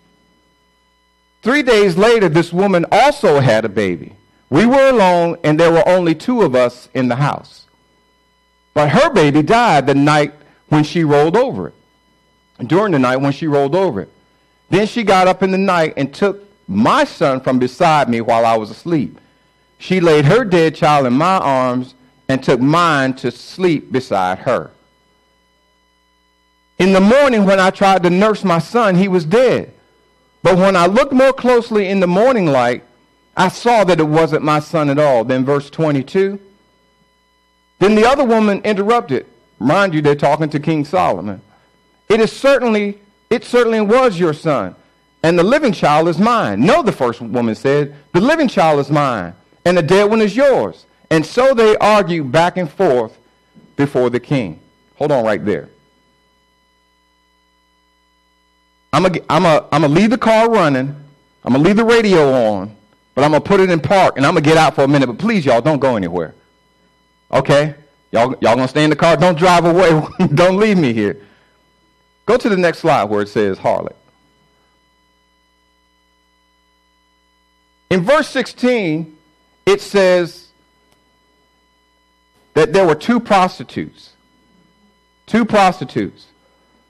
Three 1.43 1.63
days 1.63 1.97
later, 1.97 2.29
this 2.29 2.53
woman 2.53 2.85
also 2.91 3.41
had 3.41 3.65
a 3.65 3.69
baby. 3.69 4.15
We 4.51 4.67
were 4.67 4.89
alone, 4.89 5.39
and 5.45 5.59
there 5.59 5.73
were 5.73 5.89
only 5.89 6.15
two 6.15 6.43
of 6.43 6.55
us 6.55 6.89
in 6.95 7.09
the 7.09 7.17
house. 7.17 7.67
But 8.75 8.91
her 8.91 9.11
baby 9.11 9.43
died 9.43 9.87
the 9.87 9.95
night 9.95 10.35
when 10.69 10.85
she 10.85 11.05
rolled 11.05 11.37
over 11.37 11.69
it, 11.69 11.75
during 12.67 12.93
the 12.93 12.99
night 12.99 13.19
when 13.19 13.33
she 13.33 13.47
rolled 13.47 13.75
over 13.75 14.03
it. 14.03 14.13
Then 14.71 14.87
she 14.87 15.05
got 15.05 15.29
up 15.29 15.43
in 15.43 15.53
the 15.53 15.59
night 15.59 15.95
and 15.97 16.13
took 16.13 16.45
my 16.69 17.05
son 17.05 17.41
from 17.41 17.59
beside 17.59 18.09
me 18.09 18.21
while 18.21 18.45
I 18.45 18.57
was 18.57 18.71
asleep. 18.71 19.19
She 19.79 20.01
laid 20.01 20.27
her 20.27 20.45
dead 20.45 20.75
child 20.75 21.07
in 21.07 21.15
my 21.15 21.39
arms 21.39 21.95
and 22.29 22.43
took 22.43 22.61
mine 22.61 23.15
to 23.15 23.31
sleep 23.31 23.91
beside 23.91 24.41
her. 24.41 24.71
In 26.79 26.93
the 26.93 27.01
morning, 27.01 27.45
when 27.45 27.59
I 27.59 27.71
tried 27.71 28.03
to 28.05 28.11
nurse 28.11 28.45
my 28.45 28.59
son, 28.59 28.95
he 28.95 29.09
was 29.09 29.25
dead. 29.25 29.73
But 30.43 30.57
when 30.57 30.77
I 30.77 30.87
looked 30.87 31.13
more 31.13 31.33
closely 31.33 31.89
in 31.89 32.01
the 32.01 32.07
morning 32.07 32.47
light, 32.47 32.85
I 33.37 33.49
saw 33.49 33.85
that 33.85 34.01
it 34.01 34.05
wasn't 34.05 34.45
my 34.45 34.61
son 34.61 34.91
at 34.91 34.99
all. 34.99 35.25
Then 35.25 35.45
verse 35.45 35.71
22. 35.71 36.39
Then 37.79 37.95
the 37.95 38.07
other 38.07 38.25
woman 38.25 38.61
interrupted. 38.63 39.27
Mind 39.59 39.95
you, 39.95 40.03
they're 40.03 40.15
talking 40.15 40.49
to 40.51 40.61
King 40.61 40.85
Solomon. 40.85 41.41
It 42.09 42.21
is 42.21 42.33
certainly, 42.33 42.99
it 43.31 43.45
certainly 43.45 43.81
was 43.81 44.19
your 44.19 44.33
son, 44.33 44.75
and 45.23 45.39
the 45.39 45.43
living 45.43 45.73
child 45.73 46.09
is 46.09 46.19
mine. 46.19 46.61
No, 46.61 46.83
the 46.83 46.93
first 46.93 47.21
woman 47.21 47.55
said, 47.55 47.95
the 48.13 48.21
living 48.21 48.49
child 48.49 48.81
is 48.81 48.91
mine, 48.91 49.35
and 49.65 49.77
the 49.77 49.83
dead 49.83 50.05
one 50.05 50.23
is 50.23 50.35
yours. 50.35 50.87
And 51.11 51.25
so 51.25 51.55
they 51.55 51.77
argued 51.77 52.31
back 52.31 52.57
and 52.57 52.71
forth 52.71 53.17
before 53.77 54.11
the 54.11 54.21
king. 54.21 54.61
Hold 54.97 55.13
on 55.13 55.25
right 55.25 55.43
there. 55.45 55.69
I'm 58.93 59.03
going 59.03 59.25
I'm 59.29 59.43
to 59.43 59.67
I'm 59.73 59.95
leave 59.95 60.11
the 60.11 60.19
car 60.19 60.51
running. 60.51 60.95
I'm 61.45 61.53
going 61.53 61.63
to 61.63 61.69
leave 61.69 61.77
the 61.77 61.85
radio 61.85 62.33
on, 62.33 62.75
but 63.15 63.25
I'm 63.25 63.31
going 63.31 63.43
to 63.43 63.49
put 63.49 63.61
it 63.61 63.71
in 63.71 63.81
park, 63.81 64.17
and 64.17 64.27
I'm 64.27 64.35
going 64.35 64.43
to 64.43 64.49
get 64.51 64.59
out 64.59 64.75
for 64.75 64.83
a 64.83 64.89
minute. 64.89 65.07
But 65.07 65.19
please, 65.19 65.47
y'all, 65.47 65.61
don't 65.61 65.79
go 65.79 65.97
anywhere. 65.97 66.35
Okay? 67.33 67.75
Y'all, 68.11 68.31
y'all 68.41 68.55
going 68.55 68.61
to 68.61 68.69
stay 68.69 68.85
in 68.85 68.91
the 68.91 68.97
car? 68.97 69.17
Don't 69.17 69.39
drive 69.39 69.65
away. 69.65 70.03
don't 70.35 70.57
leave 70.57 70.79
me 70.79 70.93
here. 70.93 71.23
Go 72.27 72.37
to 72.37 72.49
the 72.49 72.57
next 72.57 72.81
slide 72.81 73.05
where 73.05 73.23
it 73.23 73.29
says 73.29 73.59
harlot. 73.59 73.95
In 77.91 78.03
verse 78.03 78.29
16, 78.29 79.17
it 79.65 79.81
says 79.81 80.48
that 82.59 82.73
there 82.73 82.85
were 82.85 82.95
two 82.97 83.21
prostitutes. 83.21 84.15
Two 85.27 85.45
prostitutes. 85.45 86.27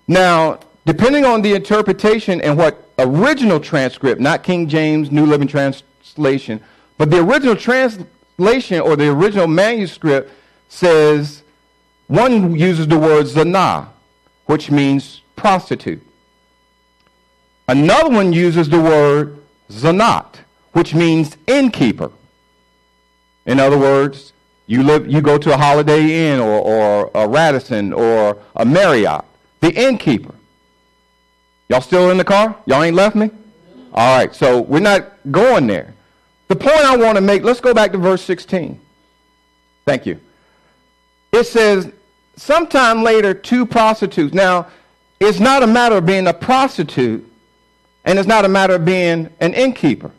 Now, 0.07 0.61
depending 0.87 1.27
on 1.27 1.43
the 1.43 1.53
interpretation 1.53 2.41
and 2.41 2.57
what 2.57 2.89
original 2.99 3.61
transcript, 3.61 4.19
not 4.19 4.43
King 4.43 4.67
James 4.67 5.11
New 5.11 5.27
Living 5.27 5.47
Translation, 5.47 6.63
but 6.97 7.11
the 7.11 7.21
original 7.21 7.55
translation 7.55 8.81
or 8.81 8.97
the 8.97 9.09
original 9.09 9.47
manuscript 9.47 10.33
says 10.71 11.43
one 12.07 12.57
uses 12.57 12.89
the 12.89 12.99
word 12.99 13.27
zana, 13.27 13.89
which 14.47 14.71
means 14.71 15.21
prostitute. 15.37 16.01
Another 17.69 18.09
one 18.09 18.33
uses 18.33 18.71
the 18.71 18.81
word 18.81 19.37
zanat, 19.71 20.37
which 20.73 20.95
means 20.95 21.37
innkeeper. 21.47 22.11
In 23.45 23.61
other 23.61 23.77
words, 23.77 24.33
you 24.69 24.83
live, 24.83 25.11
you 25.11 25.23
go 25.23 25.39
to 25.39 25.55
a 25.55 25.57
Holiday 25.57 26.31
Inn 26.31 26.41
or, 26.41 26.61
or 26.61 27.11
a 27.15 27.27
Radisson 27.27 27.93
or 27.95 28.39
a 28.55 28.67
Marriott, 28.67 29.25
the 29.61 29.73
innkeeper. 29.73 30.35
Y'all 31.69 31.81
still 31.81 32.11
in 32.11 32.19
the 32.19 32.25
car? 32.25 32.55
Y'all 32.67 32.83
ain't 32.83 32.95
left 32.95 33.17
me? 33.17 33.31
All 33.95 34.17
right, 34.17 34.35
so 34.35 34.61
we're 34.61 34.81
not 34.81 35.11
going 35.31 35.67
there. 35.67 35.95
The 36.49 36.57
point 36.57 36.81
I 36.81 36.97
want 36.97 37.17
to 37.17 37.23
make, 37.23 37.43
let's 37.43 37.61
go 37.61 37.73
back 37.73 37.93
to 37.93 37.99
verse 37.99 38.23
16. 38.23 38.79
Thank 39.87 40.05
you. 40.05 40.21
It 41.33 41.45
says, 41.45 41.91
sometime 42.37 43.03
later, 43.03 43.33
two 43.33 43.65
prostitutes. 43.65 44.35
Now, 44.35 44.67
it's 45.19 45.41
not 45.41 45.63
a 45.63 45.67
matter 45.67 45.97
of 45.97 46.05
being 46.05 46.27
a 46.27 46.35
prostitute, 46.35 47.27
and 48.05 48.19
it's 48.19 48.29
not 48.29 48.45
a 48.45 48.49
matter 48.49 48.75
of 48.75 48.85
being 48.85 49.31
an 49.41 49.55
innkeeper. 49.55 50.11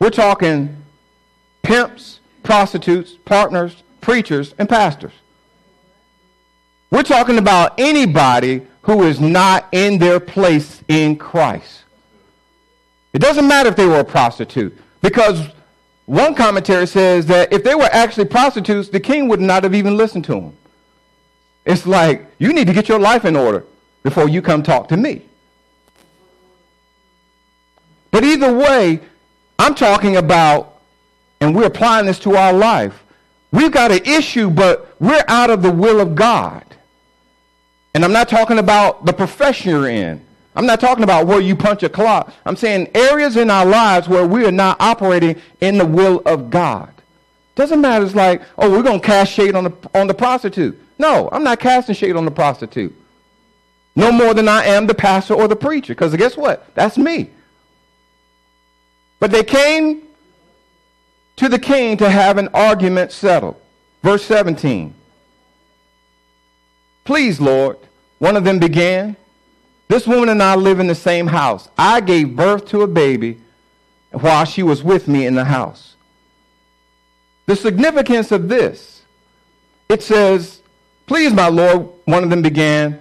We're 0.00 0.10
talking 0.10 0.76
pimps, 1.62 2.18
prostitutes, 2.42 3.12
partners, 3.24 3.82
preachers, 4.00 4.54
and 4.58 4.68
pastors. 4.68 5.12
We're 6.90 7.02
talking 7.02 7.38
about 7.38 7.78
anybody 7.78 8.66
who 8.82 9.04
is 9.04 9.20
not 9.20 9.68
in 9.72 9.98
their 9.98 10.20
place 10.20 10.82
in 10.88 11.16
Christ. 11.16 11.84
It 13.12 13.20
doesn't 13.20 13.46
matter 13.46 13.68
if 13.68 13.76
they 13.76 13.86
were 13.86 14.00
a 14.00 14.04
prostitute, 14.04 14.76
because 15.00 15.48
one 16.06 16.34
commentary 16.34 16.86
says 16.86 17.26
that 17.26 17.52
if 17.52 17.62
they 17.62 17.74
were 17.74 17.88
actually 17.92 18.24
prostitutes, 18.24 18.88
the 18.88 19.00
king 19.00 19.28
would 19.28 19.40
not 19.40 19.62
have 19.62 19.74
even 19.74 19.96
listened 19.96 20.24
to 20.24 20.32
them. 20.32 20.56
It's 21.64 21.86
like, 21.86 22.26
you 22.38 22.52
need 22.52 22.66
to 22.66 22.72
get 22.72 22.88
your 22.88 22.98
life 22.98 23.24
in 23.24 23.36
order 23.36 23.64
before 24.02 24.28
you 24.28 24.42
come 24.42 24.62
talk 24.62 24.88
to 24.88 24.96
me. 24.96 25.22
But 28.10 28.24
either 28.24 28.52
way, 28.52 29.00
I'm 29.58 29.74
talking 29.76 30.16
about, 30.16 30.71
and 31.42 31.56
we're 31.56 31.66
applying 31.66 32.06
this 32.06 32.20
to 32.20 32.36
our 32.36 32.52
life. 32.52 33.02
We've 33.50 33.72
got 33.72 33.90
an 33.90 34.04
issue, 34.04 34.48
but 34.48 34.94
we're 35.00 35.24
out 35.26 35.50
of 35.50 35.60
the 35.60 35.72
will 35.72 36.00
of 36.00 36.14
God. 36.14 36.64
And 37.94 38.04
I'm 38.04 38.12
not 38.12 38.28
talking 38.28 38.58
about 38.58 39.04
the 39.04 39.12
profession 39.12 39.70
you're 39.70 39.88
in. 39.88 40.24
I'm 40.54 40.66
not 40.66 40.80
talking 40.80 41.02
about 41.02 41.26
where 41.26 41.40
you 41.40 41.56
punch 41.56 41.82
a 41.82 41.88
clock. 41.88 42.32
I'm 42.46 42.54
saying 42.54 42.90
areas 42.94 43.36
in 43.36 43.50
our 43.50 43.66
lives 43.66 44.08
where 44.08 44.24
we 44.24 44.46
are 44.46 44.52
not 44.52 44.80
operating 44.80 45.34
in 45.60 45.78
the 45.78 45.84
will 45.84 46.22
of 46.26 46.48
God. 46.48 46.92
Doesn't 47.56 47.80
matter. 47.80 48.04
It's 48.04 48.14
like, 48.14 48.42
oh, 48.56 48.70
we're 48.70 48.84
going 48.84 49.00
to 49.00 49.06
cast 49.06 49.32
shade 49.32 49.56
on 49.56 49.64
the, 49.64 49.72
on 49.94 50.06
the 50.06 50.14
prostitute. 50.14 50.78
No, 50.98 51.28
I'm 51.32 51.42
not 51.42 51.58
casting 51.58 51.96
shade 51.96 52.14
on 52.14 52.24
the 52.24 52.30
prostitute. 52.30 52.94
No 53.96 54.12
more 54.12 54.32
than 54.32 54.48
I 54.48 54.64
am 54.64 54.86
the 54.86 54.94
pastor 54.94 55.34
or 55.34 55.48
the 55.48 55.56
preacher. 55.56 55.92
Because 55.92 56.14
guess 56.14 56.36
what? 56.36 56.72
That's 56.76 56.96
me. 56.96 57.30
But 59.18 59.32
they 59.32 59.42
came 59.42 60.02
to 61.36 61.48
the 61.48 61.58
king 61.58 61.96
to 61.98 62.10
have 62.10 62.38
an 62.38 62.48
argument 62.48 63.12
settled. 63.12 63.56
Verse 64.02 64.24
17. 64.24 64.94
Please, 67.04 67.40
Lord, 67.40 67.78
one 68.18 68.36
of 68.36 68.44
them 68.44 68.58
began. 68.58 69.16
This 69.88 70.06
woman 70.06 70.28
and 70.28 70.42
I 70.42 70.54
live 70.54 70.80
in 70.80 70.86
the 70.86 70.94
same 70.94 71.26
house. 71.26 71.68
I 71.76 72.00
gave 72.00 72.36
birth 72.36 72.66
to 72.68 72.82
a 72.82 72.86
baby 72.86 73.40
while 74.10 74.44
she 74.44 74.62
was 74.62 74.82
with 74.82 75.08
me 75.08 75.26
in 75.26 75.34
the 75.34 75.44
house. 75.44 75.96
The 77.46 77.56
significance 77.56 78.30
of 78.30 78.48
this, 78.48 79.02
it 79.88 80.02
says, 80.02 80.60
Please, 81.06 81.32
my 81.32 81.48
Lord, 81.48 81.88
one 82.04 82.22
of 82.24 82.30
them 82.30 82.42
began. 82.42 82.98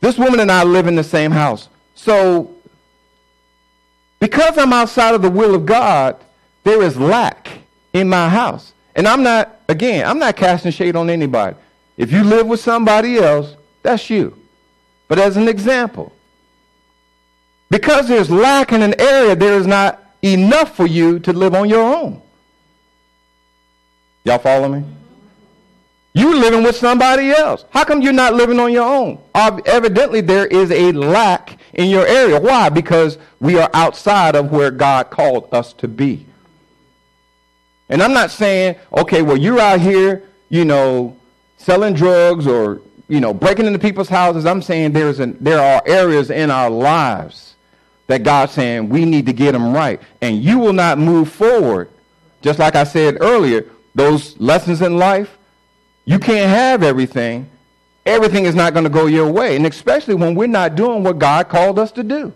This 0.00 0.18
woman 0.18 0.40
and 0.40 0.50
I 0.50 0.64
live 0.64 0.86
in 0.86 0.96
the 0.96 1.04
same 1.04 1.30
house. 1.30 1.68
So 1.94 2.54
because 4.20 4.58
I'm 4.58 4.72
outside 4.72 5.14
of 5.14 5.22
the 5.22 5.30
will 5.30 5.54
of 5.54 5.66
God, 5.66 6.16
there 6.64 6.82
is 6.82 6.96
lack 6.96 7.48
in 7.92 8.08
my 8.08 8.28
house. 8.28 8.72
And 8.94 9.06
I'm 9.06 9.22
not, 9.22 9.60
again, 9.68 10.06
I'm 10.06 10.18
not 10.18 10.36
casting 10.36 10.72
shade 10.72 10.96
on 10.96 11.10
anybody. 11.10 11.56
If 11.96 12.12
you 12.12 12.24
live 12.24 12.46
with 12.46 12.60
somebody 12.60 13.18
else, 13.18 13.56
that's 13.82 14.10
you. 14.10 14.36
But 15.08 15.18
as 15.18 15.36
an 15.36 15.48
example, 15.48 16.12
because 17.68 18.08
there's 18.08 18.30
lack 18.30 18.72
in 18.72 18.82
an 18.82 19.00
area, 19.00 19.36
there 19.36 19.58
is 19.58 19.66
not 19.66 20.02
enough 20.22 20.76
for 20.76 20.86
you 20.86 21.18
to 21.20 21.32
live 21.32 21.54
on 21.54 21.68
your 21.68 21.82
own. 21.82 22.20
Y'all 24.24 24.38
follow 24.38 24.68
me? 24.68 24.84
You're 26.12 26.36
living 26.36 26.62
with 26.62 26.76
somebody 26.76 27.30
else. 27.30 27.64
How 27.70 27.84
come 27.84 28.02
you're 28.02 28.12
not 28.12 28.34
living 28.34 28.58
on 28.58 28.72
your 28.72 28.86
own? 28.86 29.18
Evidently, 29.34 30.20
there 30.20 30.46
is 30.46 30.70
a 30.72 30.90
lack 30.92 31.58
in 31.74 31.88
your 31.88 32.06
area. 32.06 32.40
Why? 32.40 32.68
Because 32.68 33.16
we 33.38 33.58
are 33.58 33.70
outside 33.72 34.34
of 34.34 34.50
where 34.50 34.72
God 34.72 35.10
called 35.10 35.48
us 35.52 35.72
to 35.74 35.86
be. 35.88 36.26
And 37.90 38.02
I'm 38.02 38.12
not 38.12 38.30
saying, 38.30 38.76
okay, 38.96 39.20
well, 39.20 39.36
you're 39.36 39.58
out 39.58 39.80
here, 39.80 40.22
you 40.48 40.64
know, 40.64 41.16
selling 41.58 41.92
drugs 41.92 42.46
or, 42.46 42.80
you 43.08 43.20
know, 43.20 43.34
breaking 43.34 43.66
into 43.66 43.80
people's 43.80 44.08
houses. 44.08 44.46
I'm 44.46 44.62
saying 44.62 44.92
there's 44.92 45.18
an, 45.18 45.36
there 45.40 45.60
are 45.60 45.82
areas 45.84 46.30
in 46.30 46.50
our 46.52 46.70
lives 46.70 47.56
that 48.06 48.22
God's 48.22 48.52
saying 48.52 48.88
we 48.88 49.04
need 49.04 49.26
to 49.26 49.32
get 49.32 49.52
them 49.52 49.74
right. 49.74 50.00
And 50.22 50.42
you 50.42 50.60
will 50.60 50.72
not 50.72 50.98
move 50.98 51.30
forward. 51.30 51.90
Just 52.42 52.60
like 52.60 52.76
I 52.76 52.84
said 52.84 53.18
earlier, 53.20 53.66
those 53.94 54.38
lessons 54.38 54.82
in 54.82 54.96
life, 54.96 55.36
you 56.04 56.20
can't 56.20 56.48
have 56.48 56.84
everything. 56.84 57.50
Everything 58.06 58.44
is 58.44 58.54
not 58.54 58.72
going 58.72 58.84
to 58.84 58.90
go 58.90 59.06
your 59.06 59.30
way. 59.30 59.56
And 59.56 59.66
especially 59.66 60.14
when 60.14 60.36
we're 60.36 60.46
not 60.46 60.76
doing 60.76 61.02
what 61.02 61.18
God 61.18 61.48
called 61.48 61.78
us 61.78 61.90
to 61.92 62.04
do. 62.04 62.32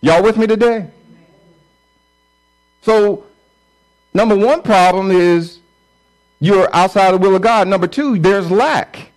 Y'all 0.00 0.22
with 0.22 0.38
me 0.38 0.46
today? 0.46 0.88
So, 2.82 3.26
number 4.14 4.36
one 4.36 4.62
problem 4.62 5.10
is 5.10 5.58
you're 6.40 6.74
outside 6.74 7.12
the 7.12 7.18
will 7.18 7.36
of 7.36 7.42
God. 7.42 7.68
Number 7.68 7.86
two, 7.86 8.18
there's 8.18 8.50
lack. 8.50 9.10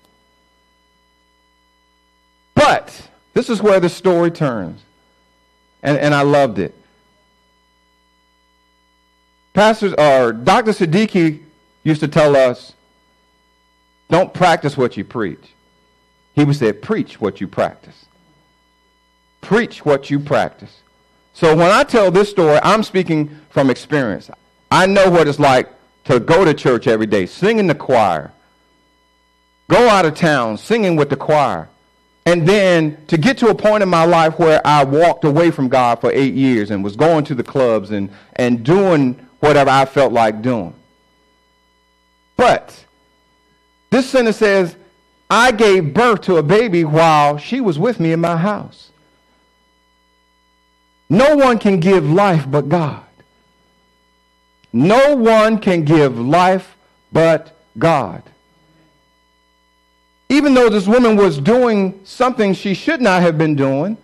But 2.53 3.09
this 3.33 3.49
is 3.49 3.61
where 3.61 3.79
the 3.79 3.89
story 3.89 4.31
turns. 4.31 4.81
And, 5.81 5.97
and 5.97 6.13
I 6.13 6.21
loved 6.21 6.59
it. 6.59 6.75
Pastors 9.53 9.93
or 9.93 10.33
Dr. 10.33 10.71
Siddiqui 10.71 11.41
used 11.83 12.01
to 12.01 12.07
tell 12.07 12.35
us 12.35 12.73
don't 14.09 14.33
practice 14.33 14.77
what 14.77 14.97
you 14.97 15.03
preach. 15.03 15.53
He 16.33 16.43
would 16.43 16.55
say, 16.55 16.73
preach 16.73 17.21
what 17.21 17.39
you 17.41 17.47
practice. 17.47 18.05
Preach 19.41 19.85
what 19.85 20.09
you 20.09 20.19
practice. 20.19 20.81
So 21.33 21.55
when 21.55 21.71
I 21.71 21.83
tell 21.83 22.11
this 22.11 22.29
story, 22.29 22.59
I'm 22.63 22.83
speaking 22.83 23.39
from 23.49 23.69
experience. 23.69 24.29
I 24.73 24.87
know 24.87 25.07
what 25.07 25.27
it's 25.27 25.39
like 25.39 25.69
to 26.05 26.19
go 26.19 26.43
to 26.43 26.51
church 26.51 26.87
every 26.87 27.05
day, 27.05 27.27
sing 27.27 27.59
in 27.59 27.67
the 27.67 27.75
choir, 27.75 28.31
go 29.69 29.87
out 29.87 30.03
of 30.03 30.15
town 30.15 30.57
singing 30.57 30.95
with 30.95 31.11
the 31.11 31.15
choir, 31.15 31.69
and 32.25 32.47
then 32.47 32.97
to 33.05 33.19
get 33.19 33.37
to 33.37 33.49
a 33.49 33.55
point 33.55 33.83
in 33.83 33.89
my 33.89 34.03
life 34.03 34.39
where 34.39 34.65
I 34.65 34.83
walked 34.83 35.25
away 35.25 35.51
from 35.51 35.69
God 35.69 36.01
for 36.01 36.11
eight 36.11 36.33
years 36.33 36.71
and 36.71 36.83
was 36.83 36.95
going 36.95 37.23
to 37.25 37.35
the 37.35 37.43
clubs 37.43 37.91
and, 37.91 38.09
and 38.35 38.65
doing 38.65 39.13
whatever 39.41 39.69
I 39.69 39.85
felt 39.85 40.11
like 40.11 40.41
doing. 40.41 40.73
But 42.35 42.83
this 43.91 44.09
sentence 44.09 44.37
says, 44.37 44.75
I 45.29 45.51
gave 45.51 45.93
birth 45.93 46.21
to 46.21 46.37
a 46.37 46.43
baby 46.43 46.83
while 46.83 47.37
she 47.37 47.61
was 47.61 47.77
with 47.77 47.99
me 47.99 48.11
in 48.11 48.21
my 48.21 48.37
house. 48.37 48.89
No 51.11 51.35
one 51.35 51.59
can 51.59 51.79
give 51.79 52.09
life 52.09 52.49
but 52.49 52.69
God. 52.69 53.03
No 54.73 55.15
one 55.15 55.59
can 55.59 55.85
give 55.85 56.19
life 56.19 56.75
but 57.11 57.55
God. 57.77 58.23
Even 60.29 60.55
though 60.55 60.69
this 60.69 60.87
woman 60.87 61.15
was 61.15 61.37
doing 61.37 61.99
something 62.03 62.53
she 62.53 62.73
should 62.73 62.99
not 62.99 63.21
have 63.21 63.37
been 63.37 63.55
doing, 63.55 63.97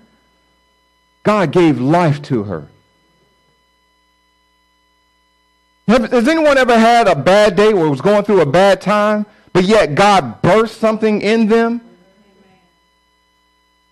God 1.23 1.51
gave 1.51 1.81
life 1.81 2.21
to 2.23 2.43
her. 2.43 2.67
Has 5.87 6.27
anyone 6.27 6.57
ever 6.57 6.77
had 6.77 7.07
a 7.07 7.15
bad 7.15 7.55
day 7.55 7.73
or 7.73 7.89
was 7.89 7.99
going 7.99 8.23
through 8.23 8.41
a 8.41 8.45
bad 8.45 8.79
time 8.79 9.25
but 9.53 9.63
yet 9.63 9.95
God 9.95 10.41
burst 10.41 10.79
something 10.79 11.21
in 11.21 11.47
them. 11.47 11.81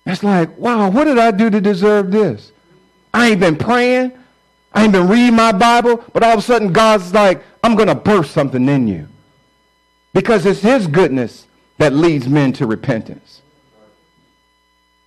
It's 0.05 0.23
like, 0.23 0.57
wow, 0.57 0.89
what 0.89 1.05
did 1.05 1.17
I 1.17 1.31
do 1.31 1.49
to 1.49 1.59
deserve 1.59 2.11
this? 2.11 2.51
I 3.13 3.31
ain't 3.31 3.39
been 3.39 3.57
praying. 3.57 4.13
I 4.73 4.83
ain't 4.83 4.91
been 4.91 5.07
reading 5.07 5.35
my 5.35 5.51
Bible, 5.51 6.03
but 6.13 6.23
all 6.23 6.33
of 6.33 6.39
a 6.39 6.41
sudden 6.41 6.71
God's 6.71 7.13
like, 7.13 7.43
I'm 7.63 7.75
going 7.75 7.87
to 7.87 7.95
burst 7.95 8.31
something 8.31 8.67
in 8.67 8.87
you. 8.87 9.07
Because 10.13 10.45
it's 10.45 10.61
his 10.61 10.87
goodness 10.87 11.47
that 11.77 11.93
leads 11.93 12.27
men 12.27 12.53
to 12.53 12.65
repentance. 12.65 13.41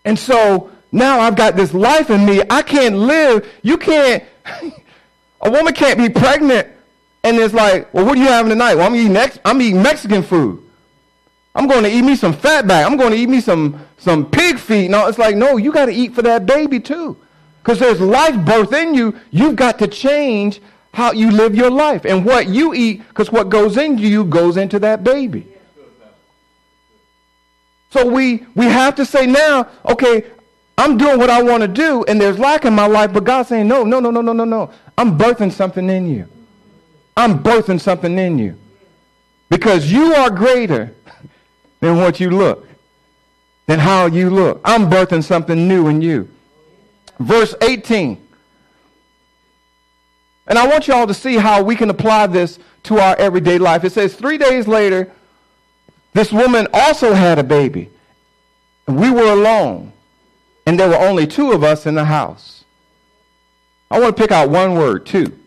And 0.05 0.18
so 0.18 0.70
now 0.92 1.20
I've 1.20 1.37
got 1.37 1.57
this 1.57 1.75
life 1.75 2.11
in 2.11 2.25
me. 2.25 2.42
I 2.49 2.62
can't 2.62 2.96
live. 2.96 3.49
You 3.62 3.77
can't, 3.77 4.25
a 5.40 5.51
woman 5.51 5.75
can't 5.75 5.99
be 5.99 6.09
pregnant 6.09 6.68
and 7.23 7.37
it's 7.37 7.55
like, 7.55 7.92
well, 7.92 8.07
what 8.07 8.16
are 8.16 8.20
you 8.20 8.29
having 8.29 8.51
tonight? 8.51 8.75
Well, 8.75 8.87
I'm 8.87 8.94
eating, 8.94 9.12
Mex- 9.12 9.38
I'm 9.44 9.61
eating 9.61 9.83
Mexican 9.83 10.23
food. 10.23 10.62
I'm 11.55 11.66
going 11.66 11.83
to 11.83 11.90
eat 11.90 12.03
me 12.03 12.16
some 12.16 12.33
fat 12.33 12.66
back. 12.66 12.87
I'm 12.87 12.96
going 12.96 13.11
to 13.11 13.16
eat 13.16 13.29
me 13.29 13.40
some, 13.40 13.85
some 13.99 14.31
pig 14.31 14.59
feet. 14.59 14.90
No, 14.90 15.07
it's 15.09 15.18
like, 15.18 15.37
no, 15.37 15.57
you 15.57 15.73
got 15.73 15.87
to 15.87 15.92
eat 15.92 16.14
for 16.14 16.23
that 16.23 16.46
baby 16.46 16.81
too. 16.81 17.16
Because 17.62 17.79
there's 17.79 18.01
life 18.01 18.44
birth 18.44 18.73
in 18.73 18.94
you. 18.94 19.18
You've 19.31 19.57
got 19.57 19.79
to 19.81 19.87
change 19.87 20.61
how 20.92 21.12
you 21.12 21.31
live 21.31 21.55
your 21.55 21.70
life. 21.70 22.05
And 22.05 22.25
what 22.25 22.49
you 22.49 22.75
eat, 22.75 23.07
because 23.09 23.31
what 23.31 23.49
goes 23.49 23.77
into 23.77 24.03
you 24.03 24.25
goes 24.25 24.57
into 24.57 24.79
that 24.81 25.05
baby. 25.05 25.46
So 27.90 28.07
we, 28.09 28.46
we 28.55 28.66
have 28.66 28.94
to 28.96 29.05
say 29.05 29.27
now, 29.27 29.68
okay, 29.85 30.25
I'm 30.79 30.96
doing 30.96 31.18
what 31.18 31.29
I 31.29 31.42
want 31.42 31.61
to 31.62 31.68
do, 31.68 32.05
and 32.05 32.20
there's 32.20 32.38
lack 32.38 32.64
in 32.64 32.73
my 32.73 32.87
life, 32.87 33.12
but 33.12 33.25
God's 33.25 33.49
saying, 33.51 33.68
no, 33.68 33.85
no, 33.85 34.01
no, 34.01 34.11
no, 34.11 34.23
no, 34.23 34.33
no, 34.33 34.44
no. 34.44 34.70
I'm 34.96 35.18
birthing 35.18 35.53
something 35.53 35.90
in 35.90 36.09
you. 36.09 36.27
I'm 37.16 37.42
birthing 37.42 37.81
something 37.81 38.18
in 38.18 38.38
you. 38.38 38.57
Because 39.51 39.90
you 39.90 40.14
are 40.14 40.31
greater 40.31 40.94
than 41.81 41.96
what 41.99 42.20
you 42.20 42.31
look. 42.31 42.66
than 43.70 43.79
how 43.79 44.07
you 44.07 44.31
look. 44.31 44.61
I'm 44.64 44.90
birthing 44.90 45.23
something 45.23 45.68
new 45.68 45.87
in 45.87 46.03
you. 46.03 46.29
Verse 47.20 47.54
18. 47.61 48.26
And 50.46 50.59
I 50.59 50.66
want 50.66 50.88
you 50.88 50.94
all 50.94 51.06
to 51.06 51.14
see 51.14 51.37
how 51.37 51.62
we 51.62 51.76
can 51.76 51.90
apply 51.90 52.26
this 52.26 52.59
to 52.85 52.98
our 52.98 53.14
everyday 53.16 53.59
life. 53.59 53.85
It 53.85 53.92
says, 53.92 54.14
three 54.14 54.38
days 54.38 54.66
later, 54.66 55.12
this 56.14 56.33
woman 56.33 56.66
also 56.72 57.12
had 57.12 57.38
a 57.38 57.44
baby. 57.44 57.90
And 58.88 58.98
we 58.98 59.11
were 59.11 59.30
alone. 59.30 59.92
And 60.66 60.80
there 60.80 60.88
were 60.88 60.96
only 60.98 61.26
two 61.26 61.52
of 61.52 61.62
us 61.62 61.87
in 61.87 61.94
the 61.94 62.06
house. 62.06 62.64
I 63.90 64.00
want 64.00 64.16
to 64.16 64.20
pick 64.20 64.33
out 64.33 64.50
one 64.50 64.74
word, 64.74 65.04
two. 65.04 65.38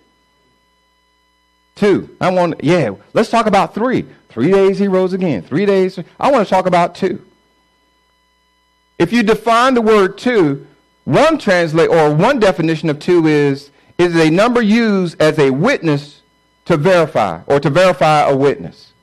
Two. 1.76 2.16
I 2.22 2.30
want, 2.30 2.64
yeah, 2.64 2.92
let's 3.14 3.32
talk 3.32 3.48
about 3.48 3.74
three. 3.74 4.06
Three 4.30 4.52
days 4.52 4.78
he 4.78 4.88
rose 4.88 5.14
again. 5.14 5.42
Three 5.42 5.66
days. 5.66 6.00
I 6.20 6.32
want 6.32 6.46
to 6.48 6.50
talk 6.50 6.68
about 6.68 6.94
two. 6.94 7.26
If 9.00 9.12
you 9.12 9.24
define 9.24 9.74
the 9.74 9.82
word 9.82 10.18
two, 10.18 10.68
one 11.06 11.38
translate 11.38 11.90
or 11.90 12.14
one 12.14 12.40
definition 12.40 12.90
of 12.90 13.00
two 13.00 13.28
is 13.28 13.72
is 13.98 14.16
a 14.16 14.30
number 14.30 14.62
used 14.62 15.22
as 15.22 15.38
a 15.38 15.50
witness 15.52 16.22
to 16.66 16.78
verify 16.78 17.42
or 17.46 17.60
to 17.60 17.70
verify 17.70 18.22
a 18.22 18.36
witness. 18.36 18.94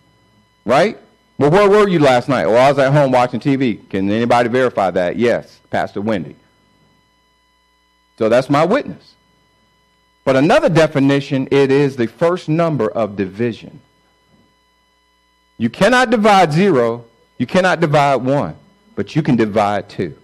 Right? 0.64 0.98
Well, 1.38 1.50
where 1.50 1.68
were 1.68 1.88
you 1.88 1.98
last 2.00 2.28
night? 2.28 2.46
Well, 2.46 2.58
I 2.58 2.68
was 2.68 2.78
at 2.78 2.92
home 2.92 3.12
watching 3.12 3.40
TV. 3.40 3.88
Can 3.88 4.10
anybody 4.10 4.48
verify 4.48 4.90
that? 4.90 5.16
Yes, 5.16 5.60
Pastor 5.70 6.00
Wendy. 6.00 6.36
So 8.18 8.28
that's 8.28 8.50
my 8.50 8.64
witness. 8.64 9.14
But 10.24 10.36
another 10.36 10.68
definition, 10.68 11.48
it 11.50 11.70
is 11.70 11.96
the 11.96 12.06
first 12.06 12.48
number 12.48 12.90
of 12.90 13.16
division. 13.16 13.80
You 15.56 15.70
cannot 15.70 16.10
divide 16.10 16.52
zero, 16.52 17.04
you 17.38 17.46
cannot 17.46 17.80
divide 17.80 18.16
one, 18.16 18.56
but 18.94 19.16
you 19.16 19.22
can 19.22 19.36
divide 19.36 19.88
two. 19.88 20.16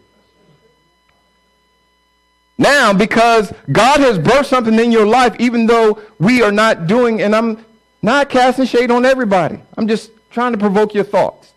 Now, 2.59 2.92
because 2.92 3.53
God 3.71 4.01
has 4.01 4.19
birthed 4.19 4.47
something 4.47 4.79
in 4.79 4.90
your 4.90 5.07
life, 5.07 5.37
even 5.38 5.66
though 5.66 6.01
we 6.19 6.42
are 6.42 6.53
not 6.53 6.87
doing, 6.87 7.21
and 7.21 7.37
I'm 7.37 7.64
not 8.03 8.31
casting 8.31 8.64
shade 8.64 8.90
on 8.90 9.05
everybody, 9.05 9.61
I'm 9.77 9.87
just 9.87 10.11
trying 10.31 10.53
to 10.53 10.59
provoke 10.59 10.95
your 10.95 11.05
thoughts. 11.05 11.53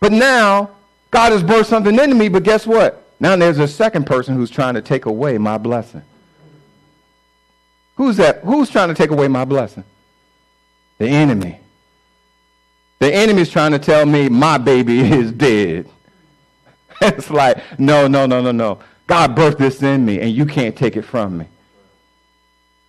But 0.00 0.12
now, 0.12 0.70
God 1.10 1.32
has 1.32 1.42
birthed 1.42 1.66
something 1.66 1.96
into 1.98 2.16
me, 2.16 2.28
but 2.28 2.42
guess 2.42 2.66
what? 2.66 3.04
Now 3.20 3.36
there's 3.36 3.58
a 3.58 3.68
second 3.68 4.04
person 4.04 4.34
who's 4.34 4.50
trying 4.50 4.74
to 4.74 4.82
take 4.82 5.06
away 5.06 5.38
my 5.38 5.58
blessing. 5.58 6.02
Who's 7.96 8.16
that? 8.16 8.40
Who's 8.40 8.68
trying 8.68 8.88
to 8.88 8.94
take 8.94 9.10
away 9.10 9.28
my 9.28 9.44
blessing? 9.44 9.84
The 10.98 11.08
enemy. 11.08 11.60
The 12.98 13.14
enemy 13.14 13.42
is 13.42 13.50
trying 13.50 13.72
to 13.72 13.78
tell 13.78 14.04
me 14.04 14.28
my 14.28 14.58
baby 14.58 15.00
is 15.12 15.30
dead. 15.30 15.88
it's 17.00 17.30
like, 17.30 17.58
no, 17.78 18.08
no, 18.08 18.26
no, 18.26 18.40
no, 18.40 18.52
no. 18.52 18.80
God 19.06 19.36
birthed 19.36 19.58
this 19.58 19.82
in 19.82 20.04
me, 20.04 20.20
and 20.20 20.30
you 20.30 20.46
can't 20.46 20.76
take 20.76 20.96
it 20.96 21.02
from 21.02 21.38
me. 21.38 21.46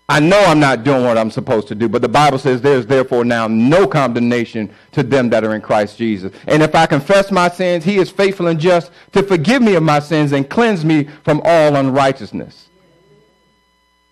I 0.08 0.20
know 0.20 0.40
I'm 0.40 0.60
not 0.60 0.84
doing 0.84 1.04
what 1.04 1.18
I'm 1.18 1.32
supposed 1.32 1.68
to 1.70 1.76
do, 1.76 1.90
but 1.90 2.02
the 2.02 2.10
Bible 2.10 2.38
says 2.38 2.62
there's 2.62 2.86
therefore 2.86 3.26
now 3.26 3.48
no 3.48 3.88
condemnation 3.88 4.72
to 4.92 5.02
them 5.02 5.30
that 5.32 5.44
are 5.44 5.56
in 5.56 5.62
Christ 5.62 5.98
Jesus. 5.98 6.32
And 6.46 6.62
if 6.62 6.76
I 6.76 6.86
confess 6.86 7.32
my 7.32 7.50
sins, 7.50 7.84
he 7.84 7.98
is 7.98 8.12
faithful 8.12 8.48
and 8.48 8.60
just 8.60 8.92
to 9.14 9.24
forgive 9.24 9.64
me 9.64 9.74
of 9.74 9.82
my 9.82 10.00
sins 10.00 10.32
and 10.32 10.48
cleanse 10.48 10.86
me 10.86 11.06
from 11.24 11.42
all 11.44 11.76
unrighteousness. 11.76 12.70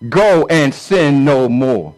Go 0.09 0.47
and 0.47 0.73
sin 0.73 1.23
no 1.23 1.47
more. 1.47 1.93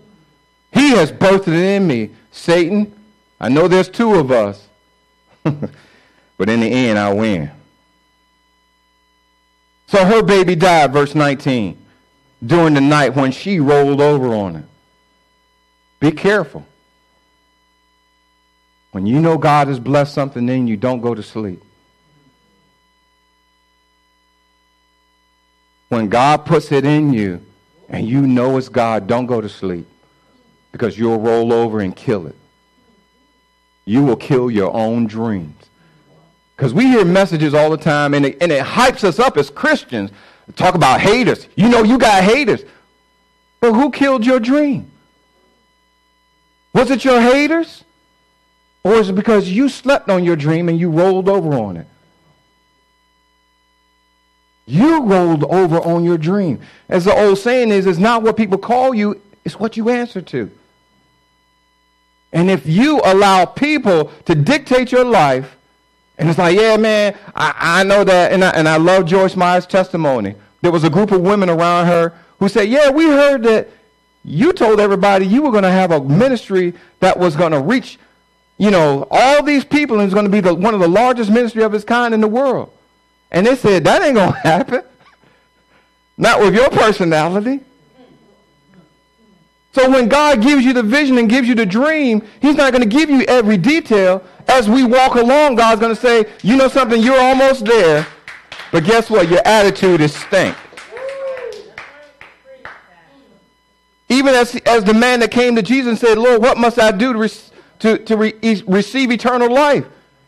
He 0.73 0.91
has 0.91 1.09
birthed 1.09 1.47
it 1.47 1.53
in 1.53 1.87
me. 1.87 2.11
Satan, 2.31 2.93
I 3.39 3.47
know 3.47 3.69
there's 3.69 3.87
two 3.87 4.15
of 4.15 4.29
us, 4.29 4.67
but 5.43 6.49
in 6.49 6.59
the 6.59 6.67
end, 6.67 6.99
I'll 6.99 7.15
win. 7.15 7.49
So 9.95 10.03
her 10.03 10.21
baby 10.21 10.55
died, 10.55 10.91
verse 10.91 11.15
19, 11.15 11.77
during 12.45 12.73
the 12.73 12.81
night 12.81 13.15
when 13.15 13.31
she 13.31 13.62
rolled 13.62 14.01
over 14.01 14.36
on 14.36 14.58
it. 14.58 14.65
Be 16.01 16.12
careful. 16.12 16.65
When 18.91 19.05
you 19.05 19.21
know 19.21 19.38
God 19.38 19.69
has 19.69 19.79
blessed 19.79 20.13
something 20.13 20.49
in 20.49 20.67
you, 20.67 20.75
don't 20.75 20.99
go 20.99 21.15
to 21.15 21.23
sleep. 21.23 21.63
When 25.88 26.10
God 26.10 26.45
puts 26.45 26.73
it 26.73 26.84
in 26.84 27.13
you 27.13 27.41
and 27.88 28.05
you 28.05 28.27
know 28.27 28.58
it's 28.58 28.67
God, 28.67 29.08
don't 29.08 29.27
go 29.27 29.39
to 29.39 29.47
sleep 29.47 29.88
because 30.73 30.99
you'll 30.99 31.21
roll 31.21 31.53
over 31.53 31.79
and 31.79 31.95
kill 31.95 32.27
it. 32.27 32.36
You 33.86 34.03
will 34.03 34.17
kill 34.17 34.51
your 34.51 34.73
own 34.73 35.08
dreams. 35.08 35.64
Because 36.55 36.73
we 36.73 36.85
hear 36.85 37.03
messages 37.03 37.53
all 37.53 37.69
the 37.69 37.77
time, 37.77 38.13
and 38.13 38.25
it, 38.25 38.37
and 38.41 38.51
it 38.51 38.63
hypes 38.63 39.03
us 39.03 39.19
up 39.19 39.37
as 39.37 39.49
Christians. 39.49 40.11
Talk 40.55 40.75
about 40.75 41.01
haters. 41.01 41.47
You 41.55 41.69
know 41.69 41.83
you 41.83 41.97
got 41.97 42.23
haters. 42.23 42.63
But 43.59 43.73
who 43.73 43.91
killed 43.91 44.25
your 44.25 44.39
dream? 44.39 44.91
Was 46.73 46.91
it 46.91 47.03
your 47.03 47.19
haters? 47.19 47.83
Or 48.83 48.93
is 48.95 49.09
it 49.09 49.13
because 49.13 49.49
you 49.49 49.67
slept 49.67 50.09
on 50.09 50.23
your 50.23 50.35
dream 50.35 50.69
and 50.69 50.79
you 50.79 50.91
rolled 50.91 51.27
over 51.27 51.55
on 51.55 51.77
it? 51.77 51.87
You 54.67 55.03
rolled 55.03 55.43
over 55.45 55.79
on 55.79 56.03
your 56.03 56.17
dream. 56.17 56.61
As 56.87 57.05
the 57.05 57.15
old 57.15 57.37
saying 57.37 57.69
is, 57.69 57.85
it's 57.85 57.99
not 57.99 58.23
what 58.23 58.37
people 58.37 58.57
call 58.57 58.93
you, 58.93 59.19
it's 59.43 59.59
what 59.59 59.77
you 59.77 59.89
answer 59.89 60.21
to. 60.21 60.51
And 62.31 62.51
if 62.51 62.67
you 62.67 63.01
allow 63.03 63.45
people 63.45 64.11
to 64.25 64.35
dictate 64.35 64.91
your 64.91 65.05
life, 65.05 65.54
and 66.17 66.30
it's 66.30 66.38
like, 66.38 66.58
yeah, 66.58 66.78
man, 66.78 67.17
I, 67.36 67.54
I 67.80 67.84
know 67.84 68.04
that, 68.04 68.32
and 68.32 68.43
I, 68.43 68.49
and 68.51 68.67
I 68.67 68.78
love 68.78 69.06
Joyce 69.06 69.36
Meyer's 69.36 69.65
testimony. 69.65 70.36
There 70.62 70.71
was 70.71 70.84
a 70.84 70.89
group 70.89 71.12
of 71.12 71.21
women 71.21 71.49
around 71.49 71.88
her 71.88 72.13
who 72.39 72.49
said, 72.49 72.69
yeah, 72.69 72.89
we 72.89 73.06
heard 73.06 73.43
that 73.43 73.69
you 74.23 74.54
told 74.54 74.80
everybody 74.80 75.28
you 75.28 75.41
were 75.41 75.51
going 75.51 75.63
to 75.63 75.71
have 75.71 75.91
a 75.91 76.01
ministry 76.01 76.73
that 76.99 77.19
was 77.19 77.36
going 77.36 77.51
to 77.51 77.60
reach, 77.60 77.99
you 78.58 78.71
know, 78.71 79.08
all 79.12 79.43
these 79.43 79.63
people 79.63 79.99
and 79.99 80.06
it's 80.06 80.13
going 80.13 80.25
to 80.25 80.32
be 80.32 80.39
the, 80.39 80.54
one 80.54 80.73
of 80.73 80.80
the 80.80 80.88
largest 80.88 81.30
ministry 81.30 81.63
of 81.63 81.73
its 81.73 81.84
kind 81.84 82.13
in 82.13 82.21
the 82.21 82.28
world. 82.28 82.71
And 83.32 83.45
they 83.45 83.56
said, 83.56 83.84
that 83.84 84.01
ain't 84.01 84.15
going 84.15 84.32
to 84.32 84.39
happen. 84.39 84.84
Not 86.17 86.39
with 86.39 86.56
your 86.56 86.69
personality. 86.69 87.60
So 89.73 89.89
when 89.89 90.08
God 90.08 90.41
gives 90.41 90.63
you 90.63 90.71
the 90.71 90.84
vision 90.84 91.17
and 91.17 91.30
gives 91.30 91.49
you 91.49 91.54
the 91.54 91.65
dream, 91.65 92.25
he's 92.41 92.56
not 92.56 92.71
going 92.71 92.82
to 92.82 92.89
give 92.89 93.10
you 93.10 93.23
every 93.23 93.58
detail. 93.58 94.23
As 94.47 94.69
we 94.69 94.84
walk 94.84 95.15
along, 95.15 95.55
God's 95.55 95.81
going 95.81 95.95
to 95.95 95.99
say, 95.99 96.25
you 96.41 96.55
know 96.55 96.67
something, 96.67 97.01
you're 97.01 97.19
almost 97.19 97.65
there. 97.65 98.05
But 98.71 98.84
guess 98.84 99.10
what? 99.10 99.29
Your 99.29 99.41
attitude 99.45 100.01
is 100.01 100.13
stink. 100.13 100.55
Even 104.10 104.36
as, 104.36 104.55
as 104.65 104.84
the 104.84 104.93
man 104.93 105.19
that 105.21 105.31
came 105.31 105.55
to 105.55 105.62
Jesus 105.62 105.89
and 105.89 105.97
said, 105.97 106.17
Lord, 106.17 106.41
what 106.41 106.58
must 106.58 106.79
I 106.79 106.91
do 106.91 107.13
to, 107.13 107.19
re- 107.19 107.29
to, 107.79 107.97
to 107.97 108.17
re- 108.17 108.63
receive 108.67 109.12
eternal 109.12 109.51
life? 109.51 109.86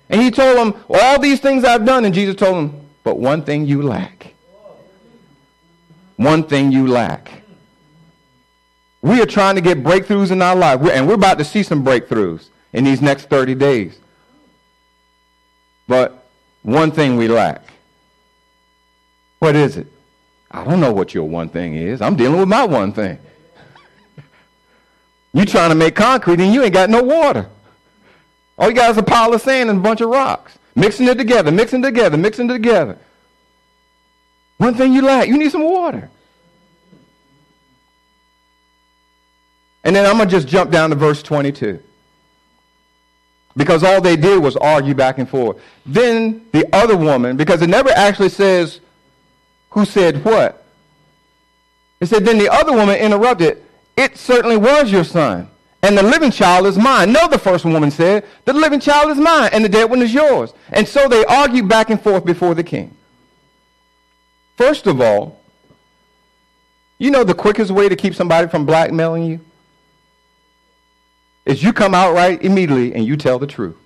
And 0.10 0.22
he 0.22 0.32
told 0.32 0.58
him, 0.58 0.82
all 0.90 1.20
these 1.20 1.40
things 1.40 1.64
I've 1.64 1.86
done. 1.86 2.06
And 2.06 2.14
Jesus 2.14 2.36
told 2.36 2.58
him, 2.58 2.88
but 3.04 3.20
one 3.20 3.44
thing 3.44 3.66
you 3.66 3.84
lack. 3.84 4.34
One 6.16 6.44
thing 6.44 6.72
you 6.72 6.88
lack. 6.88 7.32
We 9.02 9.22
are 9.22 9.26
trying 9.28 9.56
to 9.56 9.62
get 9.62 9.84
breakthroughs 9.84 10.32
in 10.32 10.42
our 10.42 10.56
life, 10.56 10.82
and 10.92 11.08
we're 11.08 11.14
about 11.14 11.38
to 11.38 11.46
see 11.46 11.62
some 11.62 11.86
breakthroughs 11.86 12.50
in 12.74 12.84
these 12.84 13.02
next 13.02 13.30
30 13.30 13.56
days. 13.56 14.00
But 15.88 16.26
one 16.64 16.92
thing 16.92 17.18
we 17.18 17.28
lack. 17.28 17.64
What 19.40 19.56
is 19.56 19.78
it? 19.78 19.88
I 20.52 20.64
don't 20.64 20.80
know 20.80 20.92
what 20.92 21.14
your 21.14 21.26
one 21.26 21.50
thing 21.50 21.76
is. 21.76 22.02
I'm 22.02 22.16
dealing 22.16 22.40
with 22.40 22.50
my 22.50 22.66
one 22.66 22.92
thing. 22.94 23.20
you 25.34 25.46
trying 25.46 25.70
to 25.70 25.76
make 25.76 25.96
concrete 25.96 26.40
and 26.40 26.54
you 26.54 26.64
ain't 26.64 26.74
got 26.74 26.90
no 26.90 27.04
water. 27.04 27.48
All 28.58 28.70
you 28.70 28.76
got 28.76 28.90
is 28.90 28.98
a 28.98 29.04
pile 29.04 29.34
of 29.34 29.42
sand 29.42 29.70
and 29.70 29.80
a 29.80 29.82
bunch 29.82 30.02
of 30.02 30.10
rocks. 30.10 30.58
Mixing 30.76 31.08
it 31.08 31.18
together, 31.18 31.52
mixing 31.52 31.82
it 31.82 31.88
together, 31.88 32.18
mixing 32.18 32.50
it 32.50 32.54
together. 32.54 32.98
One 34.58 34.74
thing 34.74 34.94
you 34.94 35.02
lack, 35.04 35.28
you 35.28 35.38
need 35.38 35.52
some 35.52 35.64
water. 35.64 36.10
And 39.84 39.96
then 39.96 40.06
I'm 40.06 40.18
going 40.18 40.28
to 40.28 40.36
just 40.36 40.48
jump 40.48 40.72
down 40.72 40.90
to 40.90 40.96
verse 40.96 41.22
22. 41.24 41.82
Because 43.58 43.84
all 43.84 44.00
they 44.00 44.16
did 44.16 44.42
was 44.42 44.56
argue 44.56 44.94
back 44.94 45.18
and 45.18 45.28
forth. 45.28 45.60
Then 45.86 46.46
the 46.54 46.66
other 46.74 46.96
woman, 46.96 47.36
because 47.36 47.62
it 47.62 47.68
never 47.68 47.90
actually 47.90 48.30
says 48.30 48.80
who 49.72 49.84
said 49.84 50.24
what. 50.24 50.64
It 52.00 52.06
said, 52.06 52.24
then 52.24 52.38
the 52.38 52.50
other 52.50 52.72
woman 52.72 52.96
interrupted, 52.96 53.64
it 53.98 54.18
certainly 54.18 54.58
was 54.58 54.92
your 54.92 55.04
son. 55.04 55.50
And 55.82 55.98
the 55.98 56.04
living 56.04 56.32
child 56.32 56.68
is 56.68 56.78
mine. 56.78 57.12
No, 57.12 57.28
the 57.28 57.40
first 57.40 57.66
woman 57.66 57.92
said, 57.92 58.26
the 58.46 58.54
living 58.54 58.80
child 58.80 59.10
is 59.10 59.18
mine, 59.18 59.50
and 59.52 59.66
the 59.66 59.70
dead 59.70 59.90
one 59.90 60.02
is 60.02 60.14
yours. 60.14 60.54
And 60.72 60.88
so 60.88 61.08
they 61.08 61.26
argued 61.26 61.68
back 61.68 61.90
and 61.90 62.02
forth 62.02 62.26
before 62.26 62.54
the 62.54 62.64
king. 62.64 62.96
First 64.56 64.88
of 64.88 65.02
all, 65.02 65.40
you 67.00 67.12
know 67.12 67.24
the 67.24 67.36
quickest 67.36 67.72
way 67.72 67.90
to 67.90 67.96
keep 67.96 68.16
somebody 68.16 68.48
from 68.48 68.66
blackmailing 68.66 69.24
you? 69.24 69.40
Is 71.48 71.64
you 71.64 71.72
come 71.72 71.96
out 71.96 72.14
right 72.14 72.42
immediately 72.44 72.94
and 72.94 73.06
you 73.06 73.16
tell 73.16 73.40
the 73.40 73.48
truth. 73.48 73.78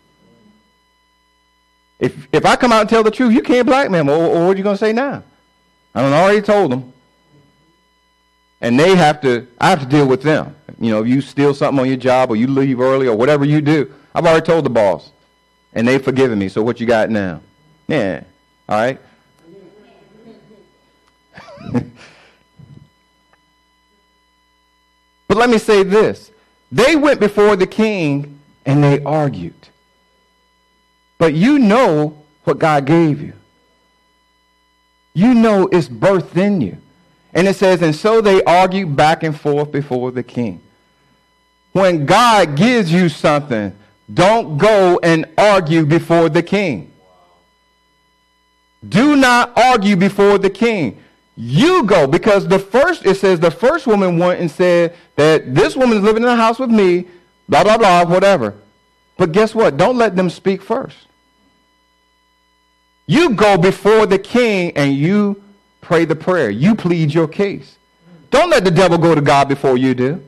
If, 2.00 2.28
if 2.32 2.44
I 2.44 2.56
come 2.56 2.72
out 2.72 2.82
and 2.82 2.90
tell 2.90 3.04
the 3.04 3.12
truth, 3.12 3.32
you 3.34 3.44
can't 3.44 3.68
blackmail 3.68 4.04
me. 4.04 4.12
Or, 4.12 4.48
what 4.48 4.56
are 4.56 4.58
you 4.58 4.64
going 4.64 4.76
to 4.76 4.84
say 4.84 4.92
now? 4.92 5.24
I 5.94 6.02
don't 6.02 6.12
already 6.12 6.42
told 6.42 6.72
them. 6.72 6.92
And 8.62 8.80
they 8.80 8.96
have 8.96 9.22
to, 9.22 9.48
I 9.60 9.70
have 9.70 9.80
to 9.82 9.86
deal 9.86 10.08
with 10.08 10.24
them. 10.24 10.56
You 10.80 10.90
know, 10.90 11.04
if 11.04 11.08
you 11.08 11.22
steal 11.22 11.54
something 11.54 11.80
on 11.80 11.88
your 11.88 11.98
job 11.98 12.32
or 12.32 12.36
you 12.36 12.48
leave 12.48 12.80
early 12.80 13.08
or 13.08 13.16
whatever 13.16 13.46
you 13.46 13.62
do, 13.62 13.94
I've 14.16 14.26
already 14.26 14.46
told 14.46 14.66
the 14.66 14.72
boss. 14.72 15.12
And 15.74 15.88
they've 15.88 16.04
forgiven 16.04 16.40
me. 16.40 16.50
So 16.50 16.64
what 16.64 16.80
you 16.80 16.88
got 16.88 17.12
now? 17.12 17.42
Yeah. 17.88 18.24
All 18.68 18.78
right. 18.78 19.00
but 25.28 25.38
let 25.38 25.50
me 25.50 25.60
say 25.60 25.84
this. 25.84 26.32
They 26.72 26.96
went 26.96 27.20
before 27.20 27.56
the 27.56 27.68
king 27.68 28.40
and 28.66 28.84
they 28.84 29.04
argued. 29.04 29.54
But 31.18 31.34
you 31.34 31.60
know 31.60 32.18
what 32.44 32.60
God 32.60 32.86
gave 32.86 33.22
you. 33.22 33.34
You 35.14 35.34
know 35.34 35.68
it's 35.72 35.88
birthed 35.88 36.38
in 36.38 36.62
you. 36.62 36.78
And 37.34 37.48
it 37.48 37.56
says, 37.56 37.82
and 37.82 37.96
so 37.96 38.22
they 38.22 38.44
argued 38.44 38.96
back 38.96 39.24
and 39.24 39.40
forth 39.40 39.72
before 39.72 40.12
the 40.12 40.24
king. 40.24 40.62
When 41.74 42.06
God 42.06 42.56
gives 42.56 42.92
you 42.92 43.08
something, 43.08 43.76
don't 44.14 44.58
go 44.58 45.00
and 45.02 45.26
argue 45.38 45.86
before 45.86 46.30
the 46.30 46.44
king. 46.44 46.92
Do 48.88 49.16
not 49.16 49.58
argue 49.58 49.96
before 49.96 50.38
the 50.38 50.50
king. 50.50 51.02
You 51.36 51.84
go 51.84 52.08
because 52.08 52.48
the 52.48 52.60
first, 52.60 53.06
it 53.06 53.16
says 53.16 53.40
the 53.40 53.52
first 53.52 53.88
woman 53.88 54.18
went 54.18 54.42
and 54.42 54.52
said 54.52 54.96
that 55.16 55.56
this 55.56 55.76
woman 55.76 55.98
is 55.98 56.04
living 56.04 56.24
in 56.24 56.30
the 56.30 56.36
house 56.36 56.60
with 56.60 56.70
me, 56.70 57.08
blah, 57.48 57.64
blah, 57.64 57.78
blah, 57.78 58.06
whatever. 58.06 58.56
But 59.18 59.32
guess 59.32 59.56
what? 59.56 59.78
Don't 59.78 59.98
let 59.98 60.16
them 60.16 60.30
speak 60.30 60.62
first. 60.62 60.98
You 63.08 63.32
go 63.32 63.58
before 63.58 64.06
the 64.06 64.20
king 64.20 64.72
and 64.76 64.96
you 64.96 65.42
pray 65.80 66.06
the 66.06 66.16
prayer. 66.16 66.50
You 66.50 66.76
plead 66.76 67.14
your 67.14 67.28
case. 67.28 67.78
Don't 68.30 68.50
let 68.50 68.64
the 68.64 68.72
devil 68.72 68.98
go 68.98 69.14
to 69.14 69.22
God 69.22 69.48
before 69.48 69.78
you 69.78 69.94
do. 69.94 70.24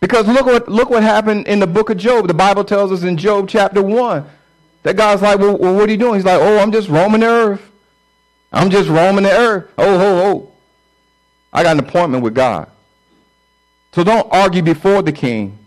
Because 0.00 0.26
look 0.26 0.46
what, 0.46 0.68
look 0.68 0.90
what 0.90 1.02
happened 1.02 1.48
in 1.48 1.58
the 1.58 1.66
book 1.66 1.90
of 1.90 1.96
Job. 1.96 2.28
The 2.28 2.34
Bible 2.34 2.64
tells 2.64 2.92
us 2.92 3.02
in 3.02 3.16
Job 3.16 3.48
chapter 3.48 3.82
1 3.82 4.24
that 4.82 4.96
God's 4.96 5.22
like, 5.22 5.38
well, 5.38 5.56
well 5.56 5.74
what 5.74 5.88
are 5.88 5.92
you 5.92 5.98
doing? 5.98 6.14
He's 6.14 6.24
like, 6.24 6.40
oh, 6.40 6.58
I'm 6.58 6.70
just 6.70 6.88
roaming 6.88 7.20
the 7.20 7.26
earth. 7.26 7.72
I'm 8.56 8.70
just 8.70 8.88
roaming 8.88 9.24
the 9.24 9.30
earth. 9.30 9.70
Oh, 9.76 10.00
oh, 10.00 10.32
oh. 10.32 10.52
I 11.52 11.62
got 11.62 11.72
an 11.72 11.80
appointment 11.80 12.24
with 12.24 12.34
God. 12.34 12.70
So 13.92 14.02
don't 14.02 14.26
argue 14.32 14.62
before 14.62 15.02
the 15.02 15.12
king. 15.12 15.58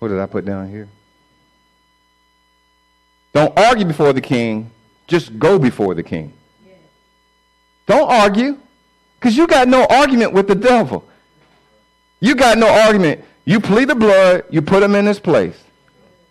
What 0.00 0.08
did 0.08 0.18
I 0.18 0.26
put 0.26 0.44
down 0.44 0.68
here? 0.68 0.88
Don't 3.32 3.56
argue 3.56 3.84
before 3.84 4.12
the 4.12 4.20
king. 4.20 4.72
Just 5.06 5.38
go 5.38 5.56
before 5.56 5.94
the 5.94 6.02
king. 6.02 6.32
Don't 7.86 8.10
argue. 8.10 8.58
Because 9.20 9.36
you 9.36 9.46
got 9.46 9.68
no 9.68 9.86
argument 9.86 10.32
with 10.32 10.48
the 10.48 10.56
devil. 10.56 11.04
You 12.18 12.34
got 12.34 12.58
no 12.58 12.68
argument. 12.68 13.24
You 13.44 13.60
plead 13.60 13.88
the 13.88 13.94
blood, 13.94 14.46
you 14.50 14.62
put 14.62 14.82
him 14.82 14.96
in 14.96 15.06
his 15.06 15.20
place. 15.20 15.56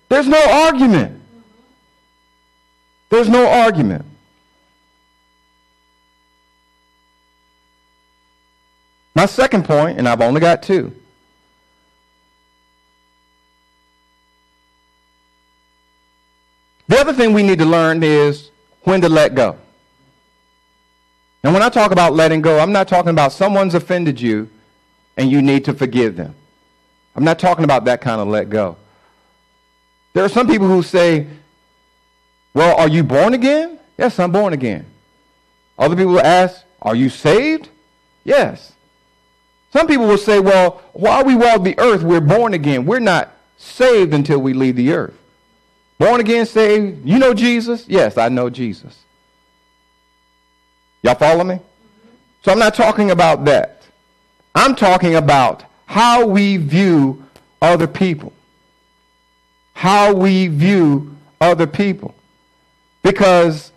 There's 0.10 0.28
no 0.28 0.42
argument. 0.66 1.19
There's 3.10 3.30
no 3.30 3.48
argument. 3.48 4.06
My 9.16 9.26
second 9.26 9.66
point, 9.66 9.98
and 9.98 10.08
I've 10.08 10.22
only 10.22 10.40
got 10.40 10.64
two. 10.64 10.94
The 16.88 16.98
other 17.00 17.14
thing 17.14 17.34
we 17.34 17.44
need 17.44 17.60
to 17.60 17.66
learn 17.66 18.02
is 18.02 18.50
when 18.84 19.02
to 19.02 19.10
let 19.10 19.36
go. 19.36 19.58
And 21.44 21.54
when 21.54 21.62
I 21.62 21.70
talk 21.70 21.92
about 21.92 22.14
letting 22.14 22.42
go, 22.42 22.60
I'm 22.60 22.72
not 22.72 22.88
talking 22.88 23.12
about 23.12 23.32
someone's 23.32 23.74
offended 23.74 24.20
you 24.20 24.50
and 25.16 25.30
you 25.30 25.42
need 25.42 25.66
to 25.66 25.74
forgive 25.74 26.16
them. 26.16 26.34
I'm 27.16 27.24
not 27.24 27.40
talking 27.40 27.64
about 27.64 27.86
that 27.86 28.02
kind 28.02 28.20
of 28.20 28.28
let 28.28 28.50
go. 28.50 28.78
There 30.14 30.24
are 30.24 30.30
some 30.30 30.48
people 30.48 30.68
who 30.68 30.82
say, 30.82 31.28
Well, 32.60 32.76
are 32.76 32.90
you 32.90 33.06
born 33.06 33.34
again? 33.34 33.80
Yes, 33.98 34.20
I'm 34.20 34.34
born 34.34 34.52
again. 34.52 34.86
Other 35.78 35.96
people 35.96 36.12
will 36.12 36.26
ask, 36.26 36.62
Are 36.82 36.94
you 36.94 37.08
saved? 37.08 37.70
Yes. 38.26 38.74
Some 39.72 39.88
people 39.88 40.08
will 40.08 40.18
say, 40.18 40.42
Well, 40.42 40.82
while 40.92 41.24
we 41.24 41.36
walk 41.36 41.64
the 41.64 41.80
earth, 41.80 42.04
we're 42.04 42.20
born 42.20 42.54
again. 42.54 42.86
We're 42.86 43.00
not 43.00 43.32
saved 43.58 44.14
until 44.14 44.40
we 44.40 44.52
leave 44.52 44.76
the 44.76 44.92
earth. 44.92 45.18
Born 46.00 46.20
again, 46.20 46.46
saved. 46.46 47.08
You 47.08 47.18
know 47.18 47.34
Jesus? 47.34 47.86
Yes, 47.88 48.18
I 48.18 48.28
know 48.28 48.50
Jesus. 48.50 49.06
Y'all 51.02 51.16
follow 51.16 51.46
me? 51.46 51.62
So 52.44 52.52
I'm 52.52 52.60
not 52.60 52.76
talking 52.76 53.10
about 53.10 53.46
that. 53.46 53.84
I'm 54.54 54.76
talking 54.76 55.16
about 55.16 55.64
how 55.86 56.26
we 56.26 56.58
view 56.58 57.26
other 57.62 57.88
people. 57.88 58.34
How 59.76 60.14
we 60.14 60.48
view 60.48 61.16
other 61.40 61.66
people. 61.66 62.16
Because 63.10 63.72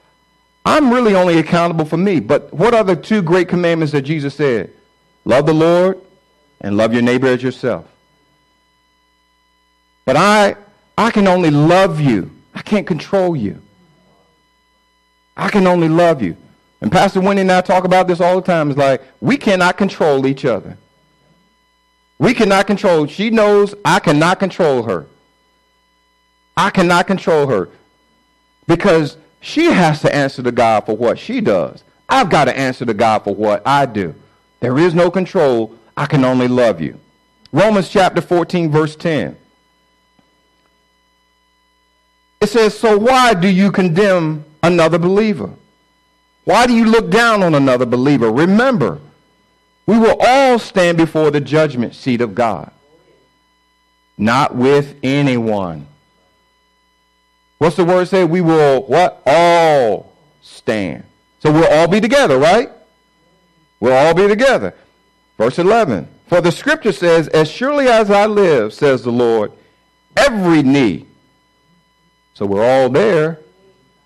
I'm 0.66 0.92
really 0.92 1.14
only 1.14 1.38
accountable 1.38 1.86
for 1.86 1.96
me. 1.96 2.20
But 2.20 2.52
what 2.52 2.74
are 2.74 2.84
the 2.84 2.94
two 2.94 3.22
great 3.22 3.48
commandments 3.48 3.92
that 3.92 4.02
Jesus 4.02 4.34
said? 4.34 4.70
Love 5.24 5.46
the 5.46 5.54
Lord 5.54 5.98
and 6.60 6.76
love 6.76 6.92
your 6.92 7.00
neighbor 7.00 7.28
as 7.28 7.42
yourself. 7.42 7.86
But 10.04 10.16
I, 10.16 10.56
I 10.98 11.10
can 11.10 11.26
only 11.26 11.50
love 11.50 11.98
you. 11.98 12.30
I 12.54 12.60
can't 12.60 12.86
control 12.86 13.34
you. 13.34 13.62
I 15.34 15.48
can 15.48 15.66
only 15.66 15.88
love 15.88 16.20
you. 16.20 16.36
And 16.82 16.92
Pastor 16.92 17.22
Wendy 17.22 17.40
and 17.40 17.50
I 17.50 17.62
talk 17.62 17.84
about 17.84 18.08
this 18.08 18.20
all 18.20 18.36
the 18.36 18.42
time. 18.42 18.68
It's 18.68 18.78
like, 18.78 19.00
we 19.22 19.38
cannot 19.38 19.78
control 19.78 20.26
each 20.26 20.44
other. 20.44 20.76
We 22.18 22.34
cannot 22.34 22.66
control. 22.66 23.06
She 23.06 23.30
knows 23.30 23.74
I 23.82 23.98
cannot 23.98 24.38
control 24.38 24.82
her. 24.82 25.06
I 26.54 26.68
cannot 26.68 27.06
control 27.06 27.46
her. 27.46 27.70
Because 28.66 29.16
she 29.40 29.66
has 29.66 30.00
to 30.02 30.14
answer 30.14 30.42
to 30.42 30.52
God 30.52 30.86
for 30.86 30.96
what 30.96 31.18
she 31.18 31.40
does. 31.40 31.82
I've 32.08 32.30
got 32.30 32.44
to 32.44 32.56
answer 32.56 32.84
to 32.84 32.94
God 32.94 33.20
for 33.20 33.34
what 33.34 33.66
I 33.66 33.86
do. 33.86 34.14
There 34.60 34.78
is 34.78 34.94
no 34.94 35.10
control. 35.10 35.74
I 35.96 36.06
can 36.06 36.24
only 36.24 36.48
love 36.48 36.80
you. 36.80 36.98
Romans 37.52 37.88
chapter 37.88 38.20
14, 38.20 38.70
verse 38.70 38.96
10. 38.96 39.36
It 42.40 42.48
says, 42.48 42.78
So 42.78 42.98
why 42.98 43.34
do 43.34 43.48
you 43.48 43.70
condemn 43.70 44.44
another 44.62 44.98
believer? 44.98 45.50
Why 46.44 46.66
do 46.66 46.74
you 46.74 46.86
look 46.86 47.10
down 47.10 47.42
on 47.42 47.54
another 47.54 47.86
believer? 47.86 48.30
Remember, 48.30 49.00
we 49.86 49.98
will 49.98 50.16
all 50.20 50.58
stand 50.58 50.96
before 50.96 51.30
the 51.30 51.40
judgment 51.40 51.94
seat 51.94 52.20
of 52.20 52.34
God, 52.34 52.70
not 54.18 54.54
with 54.54 54.96
anyone. 55.02 55.86
What's 57.62 57.76
the 57.76 57.84
word 57.84 58.08
say? 58.08 58.24
We 58.24 58.40
will 58.40 58.82
what? 58.82 59.22
All 59.24 60.12
stand. 60.40 61.04
So 61.40 61.52
we'll 61.52 61.70
all 61.70 61.88
be 61.88 62.00
together, 62.00 62.38
right? 62.38 62.70
We'll 63.80 63.92
all 63.92 64.14
be 64.14 64.26
together. 64.28 64.74
Verse 65.38 65.58
11. 65.58 66.08
For 66.26 66.40
the 66.40 66.50
scripture 66.50 66.92
says, 66.92 67.28
As 67.28 67.50
surely 67.50 67.86
as 67.86 68.10
I 68.10 68.26
live, 68.26 68.74
says 68.74 69.02
the 69.02 69.12
Lord, 69.12 69.52
every 70.16 70.62
knee. 70.62 71.06
So 72.34 72.46
we're 72.46 72.64
all 72.64 72.88
there, 72.88 73.38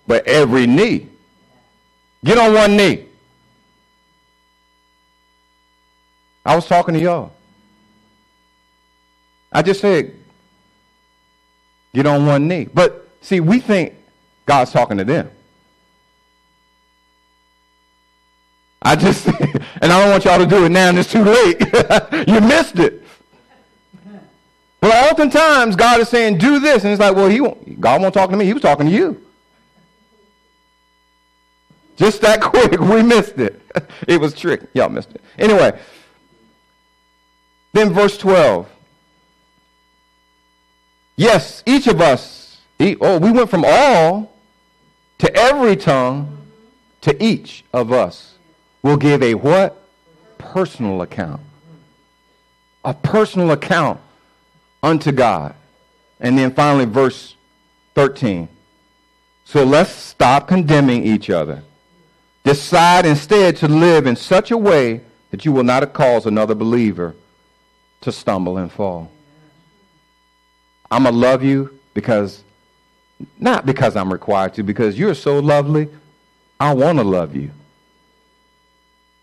but 0.07 0.27
every 0.27 0.67
knee 0.67 1.09
Get 2.27 2.39
on 2.39 2.55
one 2.55 2.77
knee. 2.77 3.05
I 6.45 6.57
was 6.57 6.67
talking 6.67 6.95
to 6.95 7.01
y'all. 7.01 7.33
I 9.53 9.63
just 9.63 9.81
said, 9.81 10.13
get 11.95 12.05
on 12.05 12.27
one 12.27 12.49
knee. 12.49 12.67
But 12.73 13.06
see, 13.27 13.41
we 13.41 13.59
think 13.59 13.95
God's 14.47 14.73
talking 14.73 14.99
to 14.99 15.05
them. 15.05 15.31
I 18.81 18.95
just, 18.95 19.27
and 19.83 19.93
I 19.93 20.01
don't 20.01 20.11
want 20.11 20.25
y'all 20.25 20.39
to 20.39 20.47
do 20.47 20.65
it 20.65 20.69
now 20.69 20.89
and 20.89 20.99
it's 20.99 21.11
too 21.11 21.25
late. 21.25 21.59
you 22.29 22.41
missed 22.41 22.79
it. 22.79 23.03
But 24.81 25.11
oftentimes 25.11 25.75
God 25.75 26.01
is 26.01 26.09
saying, 26.09 26.39
do 26.39 26.61
this. 26.61 26.85
And 26.85 26.93
it's 26.93 27.01
like, 27.01 27.17
well, 27.17 27.29
he 27.29 27.41
won't, 27.41 27.81
God 27.81 28.01
won't 28.01 28.15
talk 28.15 28.31
to 28.31 28.37
me. 28.37 28.45
He 28.45 28.53
was 28.53 28.63
talking 28.63 28.87
to 28.87 28.93
you. 28.93 29.21
Just 31.97 32.21
that 32.21 32.41
quick, 32.43 32.79
we 32.79 33.03
missed 33.03 33.39
it. 33.39 33.61
It 34.07 34.21
was 34.21 34.35
trick. 34.35 34.63
Y'all 34.73 34.89
missed 34.89 35.11
it. 35.11 35.21
Anyway, 35.37 35.77
then 37.73 37.93
verse 37.93 38.17
12. 38.19 38.71
Yes, 41.17 41.63
each 41.67 41.87
of 41.87 42.01
us, 42.01 42.46
oh, 42.81 43.19
we 43.19 43.33
went 43.33 43.51
from 43.51 43.65
all 43.67 44.33
to 45.19 45.35
every 45.35 45.77
tongue 45.77 46.37
to 47.03 47.23
each 47.23 47.65
of 47.73 47.93
us 47.93 48.37
will 48.83 48.97
give 48.97 49.23
a 49.23 49.35
what? 49.35 49.83
Personal 50.39 51.03
account. 51.03 51.41
A 52.85 52.95
personal 52.95 53.51
account 53.51 54.01
unto 54.83 55.13
God. 55.13 55.55
And 56.21 56.39
then 56.39 56.53
finally, 56.53 56.85
verse 56.85 57.35
13. 57.95 58.49
So 59.45 59.65
let's 59.65 59.91
stop 59.91 60.49
condemning 60.49 61.05
each 61.05 61.31
other. 61.31 61.63
Decide 62.45 63.07
instead 63.07 63.57
to 63.59 63.69
live 63.69 64.07
in 64.07 64.17
such 64.17 64.51
a 64.51 64.57
way 64.57 65.01
that 65.31 65.45
you 65.45 65.53
will 65.53 65.65
not 65.65 65.93
cause 65.93 66.27
another 66.27 66.55
believer 66.55 67.15
to 68.03 68.13
stumble 68.13 68.59
and 68.59 68.71
fall. 68.71 69.11
I'm 70.91 71.03
going 71.03 71.15
to 71.15 71.21
love 71.21 71.43
you 71.43 71.79
because, 71.95 72.45
not 73.39 73.67
because 73.67 73.97
I'm 73.97 74.13
required 74.13 74.55
to, 74.55 74.63
because 74.63 74.99
you're 74.99 75.15
so 75.15 75.39
lovely. 75.39 75.89
I 76.59 76.75
want 76.75 76.99
to 76.99 77.05
love 77.05 77.35
you. 77.37 77.51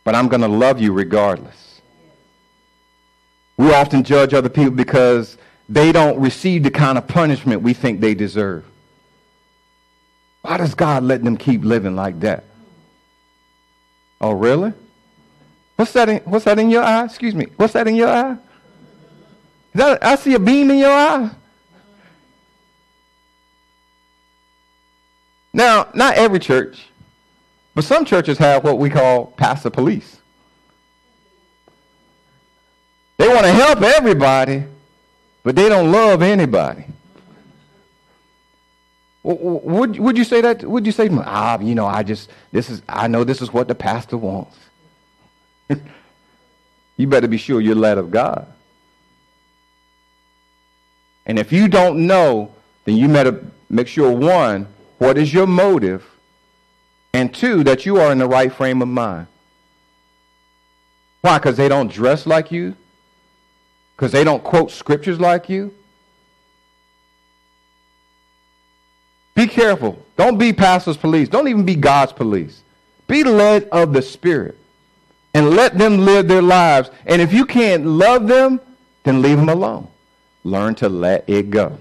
But 0.03 0.15
I'm 0.15 0.27
going 0.27 0.41
to 0.41 0.47
love 0.47 0.81
you 0.81 0.91
regardless. 0.91 1.81
We 3.57 3.73
often 3.73 4.03
judge 4.03 4.33
other 4.33 4.49
people 4.49 4.71
because 4.71 5.37
they 5.69 5.91
don't 5.91 6.19
receive 6.19 6.63
the 6.63 6.71
kind 6.71 6.97
of 6.97 7.07
punishment 7.07 7.61
we 7.61 7.73
think 7.73 8.01
they 8.01 8.13
deserve. 8.13 8.65
Why 10.41 10.57
does 10.57 10.75
God 10.75 11.03
let 11.03 11.23
them 11.23 11.37
keep 11.37 11.63
living 11.63 11.95
like 11.95 12.19
that? 12.19 12.43
Oh, 14.19 14.31
really? 14.31 14.73
What's 15.75 15.93
that 15.93 16.09
in, 16.09 16.17
what's 16.19 16.45
that 16.45 16.59
in 16.59 16.69
your 16.69 16.83
eye? 16.83 17.05
Excuse 17.05 17.33
me. 17.33 17.47
What's 17.55 17.73
that 17.73 17.87
in 17.87 17.95
your 17.95 18.09
eye? 18.09 18.37
That, 19.73 20.03
I 20.03 20.15
see 20.15 20.33
a 20.33 20.39
beam 20.39 20.69
in 20.69 20.77
your 20.79 20.91
eye. 20.91 21.31
Now, 25.53 25.89
not 25.93 26.15
every 26.15 26.39
church, 26.39 26.87
but 27.75 27.83
some 27.83 28.05
churches 28.05 28.37
have 28.39 28.63
what 28.63 28.79
we 28.79 28.89
call 28.89 29.27
pastor 29.27 29.69
police. 29.69 30.19
They 33.17 33.27
want 33.27 33.41
to 33.41 33.51
help 33.51 33.81
everybody, 33.81 34.63
but 35.43 35.55
they 35.55 35.69
don't 35.69 35.91
love 35.91 36.21
anybody. 36.21 36.85
Would, 39.23 39.99
would 39.99 40.17
you 40.17 40.25
say 40.25 40.41
that? 40.41 40.63
Would 40.63 40.85
you 40.85 40.91
say, 40.91 41.07
ah, 41.11 41.57
you 41.59 41.75
know, 41.75 41.85
I 41.85 42.03
just, 42.03 42.29
this 42.51 42.69
is, 42.69 42.81
I 42.89 43.07
know 43.07 43.23
this 43.23 43.41
is 43.41 43.53
what 43.53 43.69
the 43.69 43.75
pastor 43.75 44.17
wants. 44.17 44.57
you 46.97 47.07
better 47.07 47.27
be 47.27 47.37
sure 47.37 47.61
you're 47.61 47.75
led 47.75 47.97
of 47.97 48.11
God. 48.11 48.47
And 51.25 51.39
if 51.39 51.53
you 51.53 51.69
don't 51.69 52.05
know, 52.05 52.53
then 52.83 52.97
you 52.97 53.07
better 53.07 53.45
make 53.69 53.87
sure 53.87 54.11
one, 54.11 54.67
what 54.97 55.17
is 55.17 55.33
your 55.33 55.47
motive? 55.47 56.09
And 57.13 57.33
two, 57.33 57.63
that 57.63 57.85
you 57.85 57.97
are 57.97 58.11
in 58.11 58.17
the 58.17 58.27
right 58.27 58.51
frame 58.51 58.81
of 58.81 58.87
mind. 58.87 59.27
Why? 61.21 61.37
Because 61.37 61.57
they 61.57 61.69
don't 61.69 61.91
dress 61.91 62.25
like 62.25 62.51
you? 62.51 62.75
Because 63.95 64.11
they 64.11 64.23
don't 64.23 64.43
quote 64.43 64.71
scriptures 64.71 65.19
like 65.19 65.47
you? 65.47 65.73
Be 69.35 69.47
careful. 69.47 70.03
Don't 70.17 70.37
be 70.37 70.53
pastor's 70.53 70.97
police. 70.97 71.29
Don't 71.29 71.47
even 71.47 71.65
be 71.65 71.75
God's 71.75 72.13
police. 72.13 72.61
Be 73.07 73.23
led 73.23 73.69
of 73.69 73.93
the 73.93 74.01
Spirit 74.01 74.57
and 75.33 75.51
let 75.51 75.77
them 75.77 75.99
live 75.99 76.27
their 76.27 76.41
lives. 76.41 76.89
And 77.05 77.21
if 77.21 77.33
you 77.33 77.45
can't 77.45 77.85
love 77.85 78.27
them, 78.27 78.59
then 79.03 79.21
leave 79.21 79.37
them 79.37 79.49
alone. 79.49 79.87
Learn 80.43 80.75
to 80.75 80.89
let 80.89 81.27
it 81.27 81.49
go. 81.49 81.77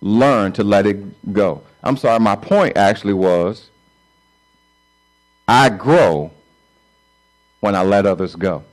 Learn 0.00 0.52
to 0.52 0.64
let 0.64 0.86
it 0.86 1.32
go. 1.32 1.62
I'm 1.82 1.96
sorry, 1.96 2.20
my 2.20 2.36
point 2.36 2.76
actually 2.76 3.14
was 3.14 3.70
I 5.46 5.70
grow 5.70 6.30
when 7.60 7.74
I 7.74 7.82
let 7.82 8.06
others 8.06 8.34
go. 8.34 8.64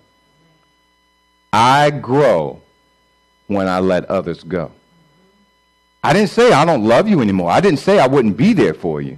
I 1.54 1.90
grow 1.90 2.62
when 3.48 3.68
I 3.68 3.80
let 3.80 4.06
others 4.06 4.44
go. 4.44 4.72
I 6.04 6.14
didn't 6.14 6.30
say 6.30 6.52
I 6.52 6.66
don't 6.66 6.86
love 6.86 7.08
you 7.08 7.22
anymore. 7.22 7.50
I 7.50 7.62
didn't 7.62 7.80
say 7.80 7.98
I 7.98 8.08
wouldn't 8.08 8.38
be 8.38 8.54
there 8.54 8.74
for 8.74 9.02
you. 9.02 9.18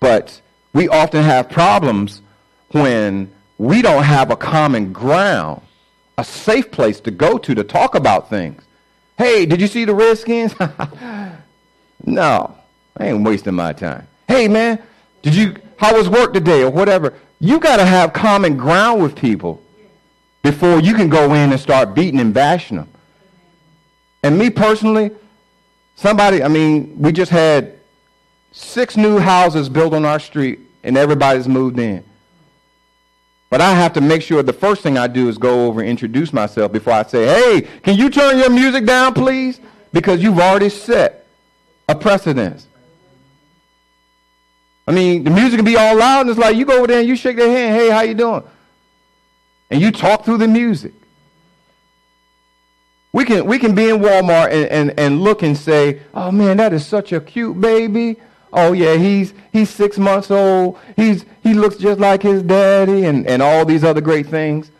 But 0.00 0.40
we 0.72 0.88
often 0.88 1.22
have 1.22 1.50
problems 1.50 2.22
when 2.70 3.30
we 3.58 3.82
don't 3.82 4.02
have 4.02 4.30
a 4.30 4.36
common 4.36 4.92
ground, 4.92 5.62
a 6.18 6.24
safe 6.24 6.70
place 6.70 7.00
to 7.00 7.10
go 7.10 7.38
to 7.38 7.54
to 7.54 7.64
talk 7.64 7.94
about 7.94 8.30
things. 8.30 8.63
Hey, 9.16 9.46
did 9.46 9.60
you 9.60 9.66
see 9.66 9.84
the 9.84 9.94
Redskins? 9.94 10.54
no, 12.04 12.56
I 12.96 13.06
ain't 13.06 13.24
wasting 13.24 13.54
my 13.54 13.72
time. 13.72 14.06
Hey, 14.26 14.48
man, 14.48 14.82
did 15.22 15.34
you? 15.34 15.56
How 15.76 15.96
was 15.96 16.08
work 16.08 16.32
today 16.32 16.62
or 16.62 16.70
whatever? 16.70 17.14
You 17.40 17.60
got 17.60 17.76
to 17.76 17.84
have 17.84 18.12
common 18.12 18.56
ground 18.56 19.02
with 19.02 19.14
people 19.16 19.62
before 20.42 20.80
you 20.80 20.94
can 20.94 21.08
go 21.08 21.34
in 21.34 21.52
and 21.52 21.60
start 21.60 21.94
beating 21.94 22.20
and 22.20 22.32
bashing 22.32 22.76
them. 22.76 22.88
And 24.22 24.38
me 24.38 24.50
personally, 24.50 25.10
somebody, 25.96 26.42
I 26.42 26.48
mean, 26.48 26.98
we 26.98 27.12
just 27.12 27.30
had 27.30 27.78
six 28.52 28.96
new 28.96 29.18
houses 29.18 29.68
built 29.68 29.92
on 29.92 30.04
our 30.04 30.18
street 30.18 30.60
and 30.82 30.96
everybody's 30.96 31.48
moved 31.48 31.78
in. 31.78 32.04
But 33.54 33.60
I 33.60 33.72
have 33.72 33.92
to 33.92 34.00
make 34.00 34.20
sure 34.20 34.42
the 34.42 34.52
first 34.52 34.82
thing 34.82 34.98
I 34.98 35.06
do 35.06 35.28
is 35.28 35.38
go 35.38 35.68
over 35.68 35.80
and 35.80 35.88
introduce 35.88 36.32
myself 36.32 36.72
before 36.72 36.94
I 36.94 37.04
say, 37.04 37.24
hey, 37.24 37.60
can 37.84 37.94
you 37.94 38.10
turn 38.10 38.36
your 38.36 38.50
music 38.50 38.84
down, 38.84 39.14
please? 39.14 39.60
Because 39.92 40.20
you've 40.20 40.40
already 40.40 40.68
set 40.68 41.24
a 41.88 41.94
precedence. 41.94 42.66
I 44.88 44.90
mean, 44.90 45.22
the 45.22 45.30
music 45.30 45.58
can 45.58 45.64
be 45.64 45.76
all 45.76 45.96
loud, 45.96 46.22
and 46.22 46.30
it's 46.30 46.38
like 46.40 46.56
you 46.56 46.64
go 46.64 46.78
over 46.78 46.88
there 46.88 46.98
and 46.98 47.06
you 47.06 47.14
shake 47.14 47.36
their 47.36 47.48
hand, 47.48 47.76
hey, 47.80 47.90
how 47.90 48.00
you 48.00 48.14
doing? 48.14 48.42
And 49.70 49.80
you 49.80 49.92
talk 49.92 50.24
through 50.24 50.38
the 50.38 50.48
music. 50.48 50.92
We 53.12 53.24
can, 53.24 53.46
we 53.46 53.60
can 53.60 53.76
be 53.76 53.88
in 53.88 54.00
Walmart 54.00 54.50
and, 54.50 54.66
and, 54.66 54.98
and 54.98 55.20
look 55.20 55.44
and 55.44 55.56
say, 55.56 56.00
oh 56.12 56.32
man, 56.32 56.56
that 56.56 56.72
is 56.72 56.84
such 56.84 57.12
a 57.12 57.20
cute 57.20 57.60
baby. 57.60 58.16
Oh 58.54 58.72
yeah, 58.72 58.94
he's, 58.94 59.34
he's 59.52 59.68
six 59.68 59.98
months 59.98 60.30
old. 60.30 60.78
He's, 60.96 61.24
he 61.42 61.54
looks 61.54 61.76
just 61.76 61.98
like 61.98 62.22
his 62.22 62.42
daddy 62.42 63.04
and, 63.04 63.26
and 63.26 63.42
all 63.42 63.64
these 63.64 63.82
other 63.82 64.00
great 64.00 64.28
things. 64.28 64.70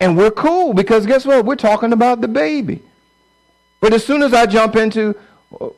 And 0.00 0.16
we're 0.16 0.32
cool 0.32 0.74
because 0.74 1.06
guess 1.06 1.24
what? 1.24 1.44
We're 1.44 1.56
talking 1.56 1.92
about 1.92 2.20
the 2.20 2.28
baby. 2.28 2.82
But 3.80 3.94
as 3.94 4.04
soon 4.04 4.22
as 4.22 4.34
I 4.34 4.46
jump 4.46 4.74
into, 4.76 5.14
uh, 5.60 5.68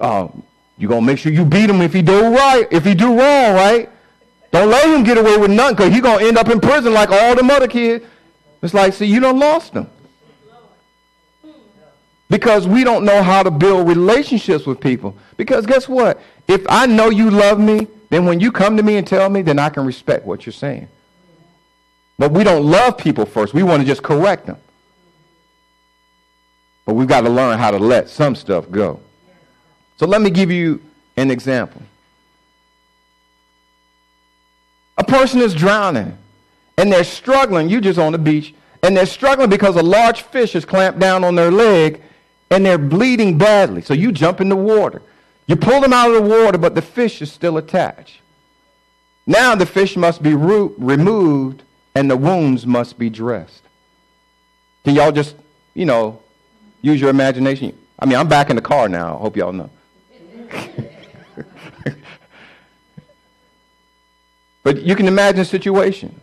uh 0.00 0.28
you're 0.78 0.90
to 0.90 1.00
make 1.02 1.18
sure 1.18 1.30
you 1.30 1.44
beat 1.44 1.68
him 1.68 1.82
if 1.82 1.92
he 1.92 2.00
do 2.00 2.34
right, 2.34 2.66
if 2.70 2.86
he 2.86 2.94
do 2.94 3.08
wrong, 3.08 3.54
right? 3.54 3.90
Don't 4.50 4.70
let 4.70 4.88
him 4.88 5.04
get 5.04 5.18
away 5.18 5.36
with 5.36 5.50
nothing 5.50 5.76
because 5.76 5.92
he's 5.92 6.00
going 6.00 6.20
to 6.20 6.26
end 6.26 6.38
up 6.38 6.48
in 6.48 6.58
prison 6.58 6.94
like 6.94 7.10
all 7.10 7.34
the 7.34 7.44
other 7.52 7.68
kids. 7.68 8.04
It's 8.62 8.72
like, 8.72 8.94
see, 8.94 9.04
you 9.04 9.20
don't 9.20 9.38
lost 9.38 9.74
him. 9.74 9.88
Because 12.30 12.66
we 12.66 12.84
don't 12.84 13.04
know 13.04 13.22
how 13.22 13.42
to 13.42 13.50
build 13.50 13.88
relationships 13.88 14.64
with 14.64 14.80
people. 14.80 15.16
Because 15.36 15.66
guess 15.66 15.88
what? 15.88 16.20
If 16.50 16.66
I 16.68 16.86
know 16.86 17.10
you 17.10 17.30
love 17.30 17.60
me, 17.60 17.86
then 18.08 18.24
when 18.24 18.40
you 18.40 18.50
come 18.50 18.76
to 18.76 18.82
me 18.82 18.96
and 18.96 19.06
tell 19.06 19.30
me, 19.30 19.40
then 19.40 19.60
I 19.60 19.68
can 19.68 19.86
respect 19.86 20.26
what 20.26 20.44
you're 20.44 20.52
saying. 20.52 20.88
But 22.18 22.32
we 22.32 22.42
don't 22.42 22.68
love 22.68 22.98
people 22.98 23.24
first. 23.24 23.54
We 23.54 23.62
want 23.62 23.82
to 23.82 23.86
just 23.86 24.02
correct 24.02 24.46
them. 24.46 24.56
But 26.84 26.94
we've 26.94 27.06
got 27.06 27.20
to 27.20 27.30
learn 27.30 27.56
how 27.60 27.70
to 27.70 27.78
let 27.78 28.10
some 28.10 28.34
stuff 28.34 28.68
go. 28.68 28.98
So 29.96 30.06
let 30.06 30.20
me 30.20 30.28
give 30.28 30.50
you 30.50 30.82
an 31.16 31.30
example. 31.30 31.82
A 34.98 35.04
person 35.04 35.40
is 35.40 35.54
drowning 35.54 36.18
and 36.76 36.92
they're 36.92 37.04
struggling. 37.04 37.68
You're 37.68 37.80
just 37.80 38.00
on 38.00 38.10
the 38.10 38.18
beach 38.18 38.54
and 38.82 38.96
they're 38.96 39.06
struggling 39.06 39.50
because 39.50 39.76
a 39.76 39.82
large 39.84 40.22
fish 40.22 40.56
is 40.56 40.64
clamped 40.64 40.98
down 40.98 41.22
on 41.22 41.36
their 41.36 41.52
leg 41.52 42.02
and 42.50 42.66
they're 42.66 42.76
bleeding 42.76 43.38
badly. 43.38 43.82
So 43.82 43.94
you 43.94 44.10
jump 44.10 44.40
in 44.40 44.48
the 44.48 44.56
water. 44.56 45.00
You 45.50 45.56
pull 45.56 45.80
them 45.80 45.92
out 45.92 46.12
of 46.12 46.22
the 46.22 46.22
water, 46.30 46.58
but 46.58 46.76
the 46.76 46.82
fish 46.82 47.20
is 47.20 47.32
still 47.32 47.56
attached. 47.56 48.20
Now 49.26 49.56
the 49.56 49.66
fish 49.66 49.96
must 49.96 50.22
be 50.22 50.32
removed 50.32 51.64
and 51.92 52.08
the 52.08 52.16
wounds 52.16 52.64
must 52.68 52.96
be 53.00 53.10
dressed. 53.10 53.64
Can 54.84 54.94
y'all 54.94 55.10
just, 55.10 55.34
you 55.74 55.86
know, 55.86 56.22
use 56.82 57.00
your 57.00 57.10
imagination? 57.10 57.76
I 57.98 58.06
mean, 58.06 58.16
I'm 58.16 58.28
back 58.28 58.50
in 58.50 58.54
the 58.54 58.62
car 58.62 58.88
now. 58.88 59.16
I 59.16 59.18
hope 59.18 59.36
y'all 59.36 59.52
know. 59.52 59.70
but 64.62 64.82
you 64.82 64.94
can 64.94 65.08
imagine 65.08 65.40
a 65.40 65.44
situation. 65.44 66.14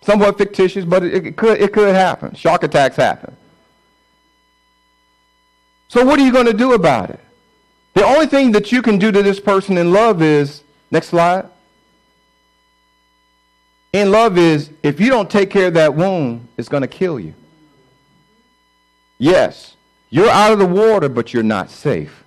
Somewhat 0.00 0.38
fictitious, 0.38 0.86
but 0.86 1.02
it, 1.02 1.26
it, 1.26 1.36
could, 1.36 1.60
it 1.60 1.74
could 1.74 1.94
happen. 1.94 2.34
Shark 2.34 2.62
attacks 2.62 2.96
happen. 2.96 3.36
So 5.88 6.06
what 6.06 6.18
are 6.18 6.24
you 6.24 6.32
going 6.32 6.46
to 6.46 6.54
do 6.54 6.72
about 6.72 7.10
it? 7.10 7.20
The 7.96 8.04
only 8.04 8.26
thing 8.26 8.52
that 8.52 8.72
you 8.72 8.82
can 8.82 8.98
do 8.98 9.10
to 9.10 9.22
this 9.22 9.40
person 9.40 9.78
in 9.78 9.90
love 9.90 10.20
is, 10.20 10.62
next 10.90 11.08
slide. 11.08 11.46
In 13.94 14.10
love 14.10 14.36
is, 14.36 14.68
if 14.82 15.00
you 15.00 15.08
don't 15.08 15.30
take 15.30 15.48
care 15.48 15.68
of 15.68 15.74
that 15.74 15.94
wound, 15.94 16.46
it's 16.58 16.68
going 16.68 16.82
to 16.82 16.88
kill 16.88 17.18
you. 17.18 17.32
Yes, 19.16 19.76
you're 20.10 20.28
out 20.28 20.52
of 20.52 20.58
the 20.58 20.66
water, 20.66 21.08
but 21.08 21.32
you're 21.32 21.42
not 21.42 21.70
safe. 21.70 22.22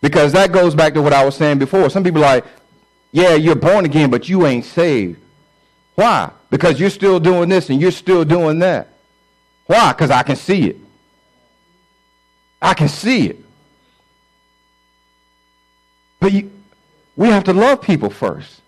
Because 0.00 0.32
that 0.32 0.52
goes 0.52 0.74
back 0.74 0.94
to 0.94 1.02
what 1.02 1.12
I 1.12 1.22
was 1.22 1.36
saying 1.36 1.58
before. 1.58 1.90
Some 1.90 2.02
people 2.02 2.24
are 2.24 2.36
like, 2.36 2.46
yeah, 3.12 3.34
you're 3.34 3.54
born 3.54 3.84
again, 3.84 4.08
but 4.08 4.26
you 4.26 4.46
ain't 4.46 4.64
saved. 4.64 5.20
Why? 5.96 6.30
Because 6.48 6.80
you're 6.80 6.88
still 6.88 7.20
doing 7.20 7.50
this 7.50 7.68
and 7.68 7.78
you're 7.78 7.90
still 7.90 8.24
doing 8.24 8.60
that. 8.60 8.88
Why? 9.66 9.92
Because 9.92 10.10
I 10.10 10.22
can 10.22 10.36
see 10.36 10.70
it. 10.70 10.76
I 12.62 12.72
can 12.72 12.88
see 12.88 13.26
it. 13.26 13.41
But 16.22 16.30
you, 16.30 16.52
we 17.16 17.30
have 17.30 17.42
to 17.44 17.52
love 17.52 17.82
people 17.82 18.08
first 18.08 18.60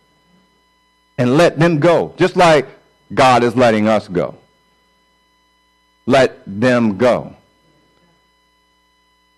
and 1.17 1.37
let 1.37 1.57
them 1.57 1.79
go, 1.79 2.13
just 2.17 2.35
like 2.37 2.67
God 3.15 3.45
is 3.45 3.55
letting 3.55 3.87
us 3.87 4.09
go. 4.09 4.37
Let 6.05 6.43
them 6.45 6.99
go. 6.99 7.37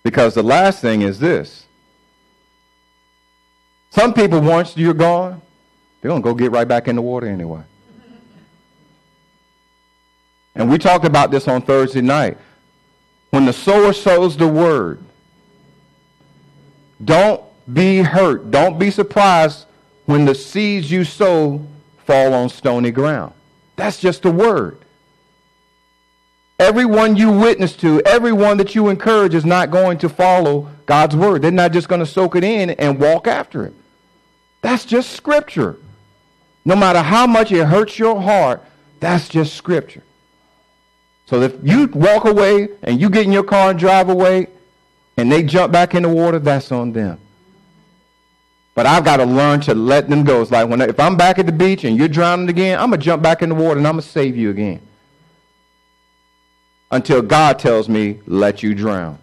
Because 0.03 0.33
the 0.33 0.43
last 0.43 0.81
thing 0.81 1.03
is 1.03 1.19
this. 1.19 1.67
Some 3.91 4.15
people, 4.15 4.41
once 4.41 4.75
you're 4.79 4.95
gone, 4.95 5.43
they're 6.01 6.09
going 6.09 6.23
to 6.23 6.27
go 6.27 6.35
get 6.35 6.53
right 6.53 6.67
back 6.67 6.89
in 6.89 6.97
the 6.97 7.03
water 7.03 7.27
anyway. 7.27 7.65
And 10.55 10.71
we 10.71 10.79
talked 10.79 11.05
about 11.05 11.31
this 11.31 11.49
on 11.49 11.61
Thursday 11.61 12.01
night. 12.01 12.39
When 13.29 13.45
the 13.45 13.53
sower 13.53 13.93
sows 13.93 14.39
the 14.39 14.49
word, 14.49 15.05
don't 17.05 17.46
be 17.73 17.99
hurt. 17.99 18.51
Don't 18.51 18.79
be 18.79 18.91
surprised 18.91 19.67
when 20.07 20.25
the 20.25 20.35
seeds 20.35 20.91
you 20.91 21.05
sow 21.05 21.67
fall 22.05 22.35
on 22.35 22.49
stony 22.49 22.91
ground. 22.91 23.33
That's 23.77 24.01
just 24.01 24.23
the 24.23 24.31
word. 24.31 24.79
Everyone 26.59 27.17
you 27.17 27.31
witness 27.31 27.77
to, 27.77 28.01
everyone 28.07 28.57
that 28.57 28.75
you 28.75 28.89
encourage 28.89 29.35
is 29.35 29.45
not 29.45 29.71
going 29.71 29.99
to 29.99 30.09
follow 30.09 30.71
God's 30.87 31.15
word. 31.15 31.43
They're 31.43 31.51
not 31.51 31.73
just 31.73 31.89
going 31.89 31.99
to 31.99 32.07
soak 32.07 32.35
it 32.37 32.45
in 32.45 32.71
and 32.71 32.99
walk 32.99 33.27
after 33.27 33.67
it. 33.67 33.75
That's 34.63 34.85
just 34.87 35.11
scripture. 35.11 35.77
No 36.65 36.75
matter 36.75 37.03
how 37.03 37.27
much 37.27 37.53
it 37.53 37.67
hurts 37.67 37.99
your 37.99 38.21
heart, 38.21 38.65
that's 39.01 39.29
just 39.29 39.55
scripture. 39.55 40.03
So 41.27 41.43
if 41.43 41.55
you 41.63 41.89
walk 41.89 42.25
away 42.25 42.69
and 42.83 43.01
you 43.01 43.11
get 43.11 43.25
in 43.25 43.33
your 43.33 43.45
car 43.45 43.71
and 43.71 43.79
drive 43.79 44.09
away 44.09 44.47
and 45.17 45.31
they 45.31 45.43
jump 45.43 45.73
back 45.73 45.95
in 45.95 46.05
the 46.05 46.09
water, 46.09 46.39
that's 46.39 46.73
on 46.73 46.93
them. 46.93 47.19
But 48.77 48.85
I've 48.85 49.05
got 49.05 49.17
to 49.17 49.25
learn 49.25 49.63
to 49.63 49.75
let 49.75 50.11
them 50.11 50.23
go. 50.23 50.43
It's 50.43 50.51
like 50.51 50.69
when 50.69 50.83
if 50.83 51.01
I'm 51.01 51.17
back 51.17 51.39
at 51.39 51.47
the 51.47 51.53
beach 51.53 51.85
and 51.85 51.97
you're 51.97 52.09
drowning 52.09 52.51
again, 52.51 52.79
I'm 52.79 52.91
going 52.91 53.01
to 53.01 53.05
jump 53.05 53.23
back 53.23 53.41
in 53.41 53.49
the 53.49 53.55
water 53.55 53.79
and 53.79 53.87
I'm 53.87 53.95
going 53.95 54.03
to 54.03 54.09
save 54.09 54.37
you 54.37 54.51
again. 54.51 54.83
Until 56.91 57.23
God 57.23 57.59
tells 57.59 57.89
me, 57.89 58.21
let 58.27 58.63
you 58.63 58.75
drown. 58.75 59.19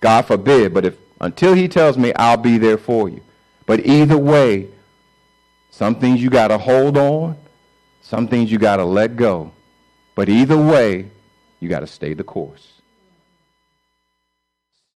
God 0.00 0.22
forbid, 0.22 0.72
but 0.72 0.86
if 0.86 0.96
until 1.20 1.52
he 1.52 1.68
tells 1.68 1.98
me, 1.98 2.14
I'll 2.14 2.38
be 2.38 2.56
there 2.56 2.78
for 2.78 3.10
you. 3.10 3.20
But 3.66 3.86
either 3.86 4.18
way, 4.18 4.68
some 5.70 5.94
things 5.94 6.22
you 6.22 6.30
got 6.30 6.48
to 6.48 6.56
hold 6.58 6.96
on, 6.96 7.36
some 8.02 8.26
things 8.26 8.50
you 8.50 8.58
got 8.58 8.76
to 8.76 8.84
let 8.84 9.16
go. 9.16 9.52
But 10.14 10.30
either 10.30 10.56
way, 10.56 11.10
you 11.60 11.68
got 11.68 11.80
to 11.80 11.86
stay 11.86 12.14
the 12.14 12.24
course. 12.24 12.73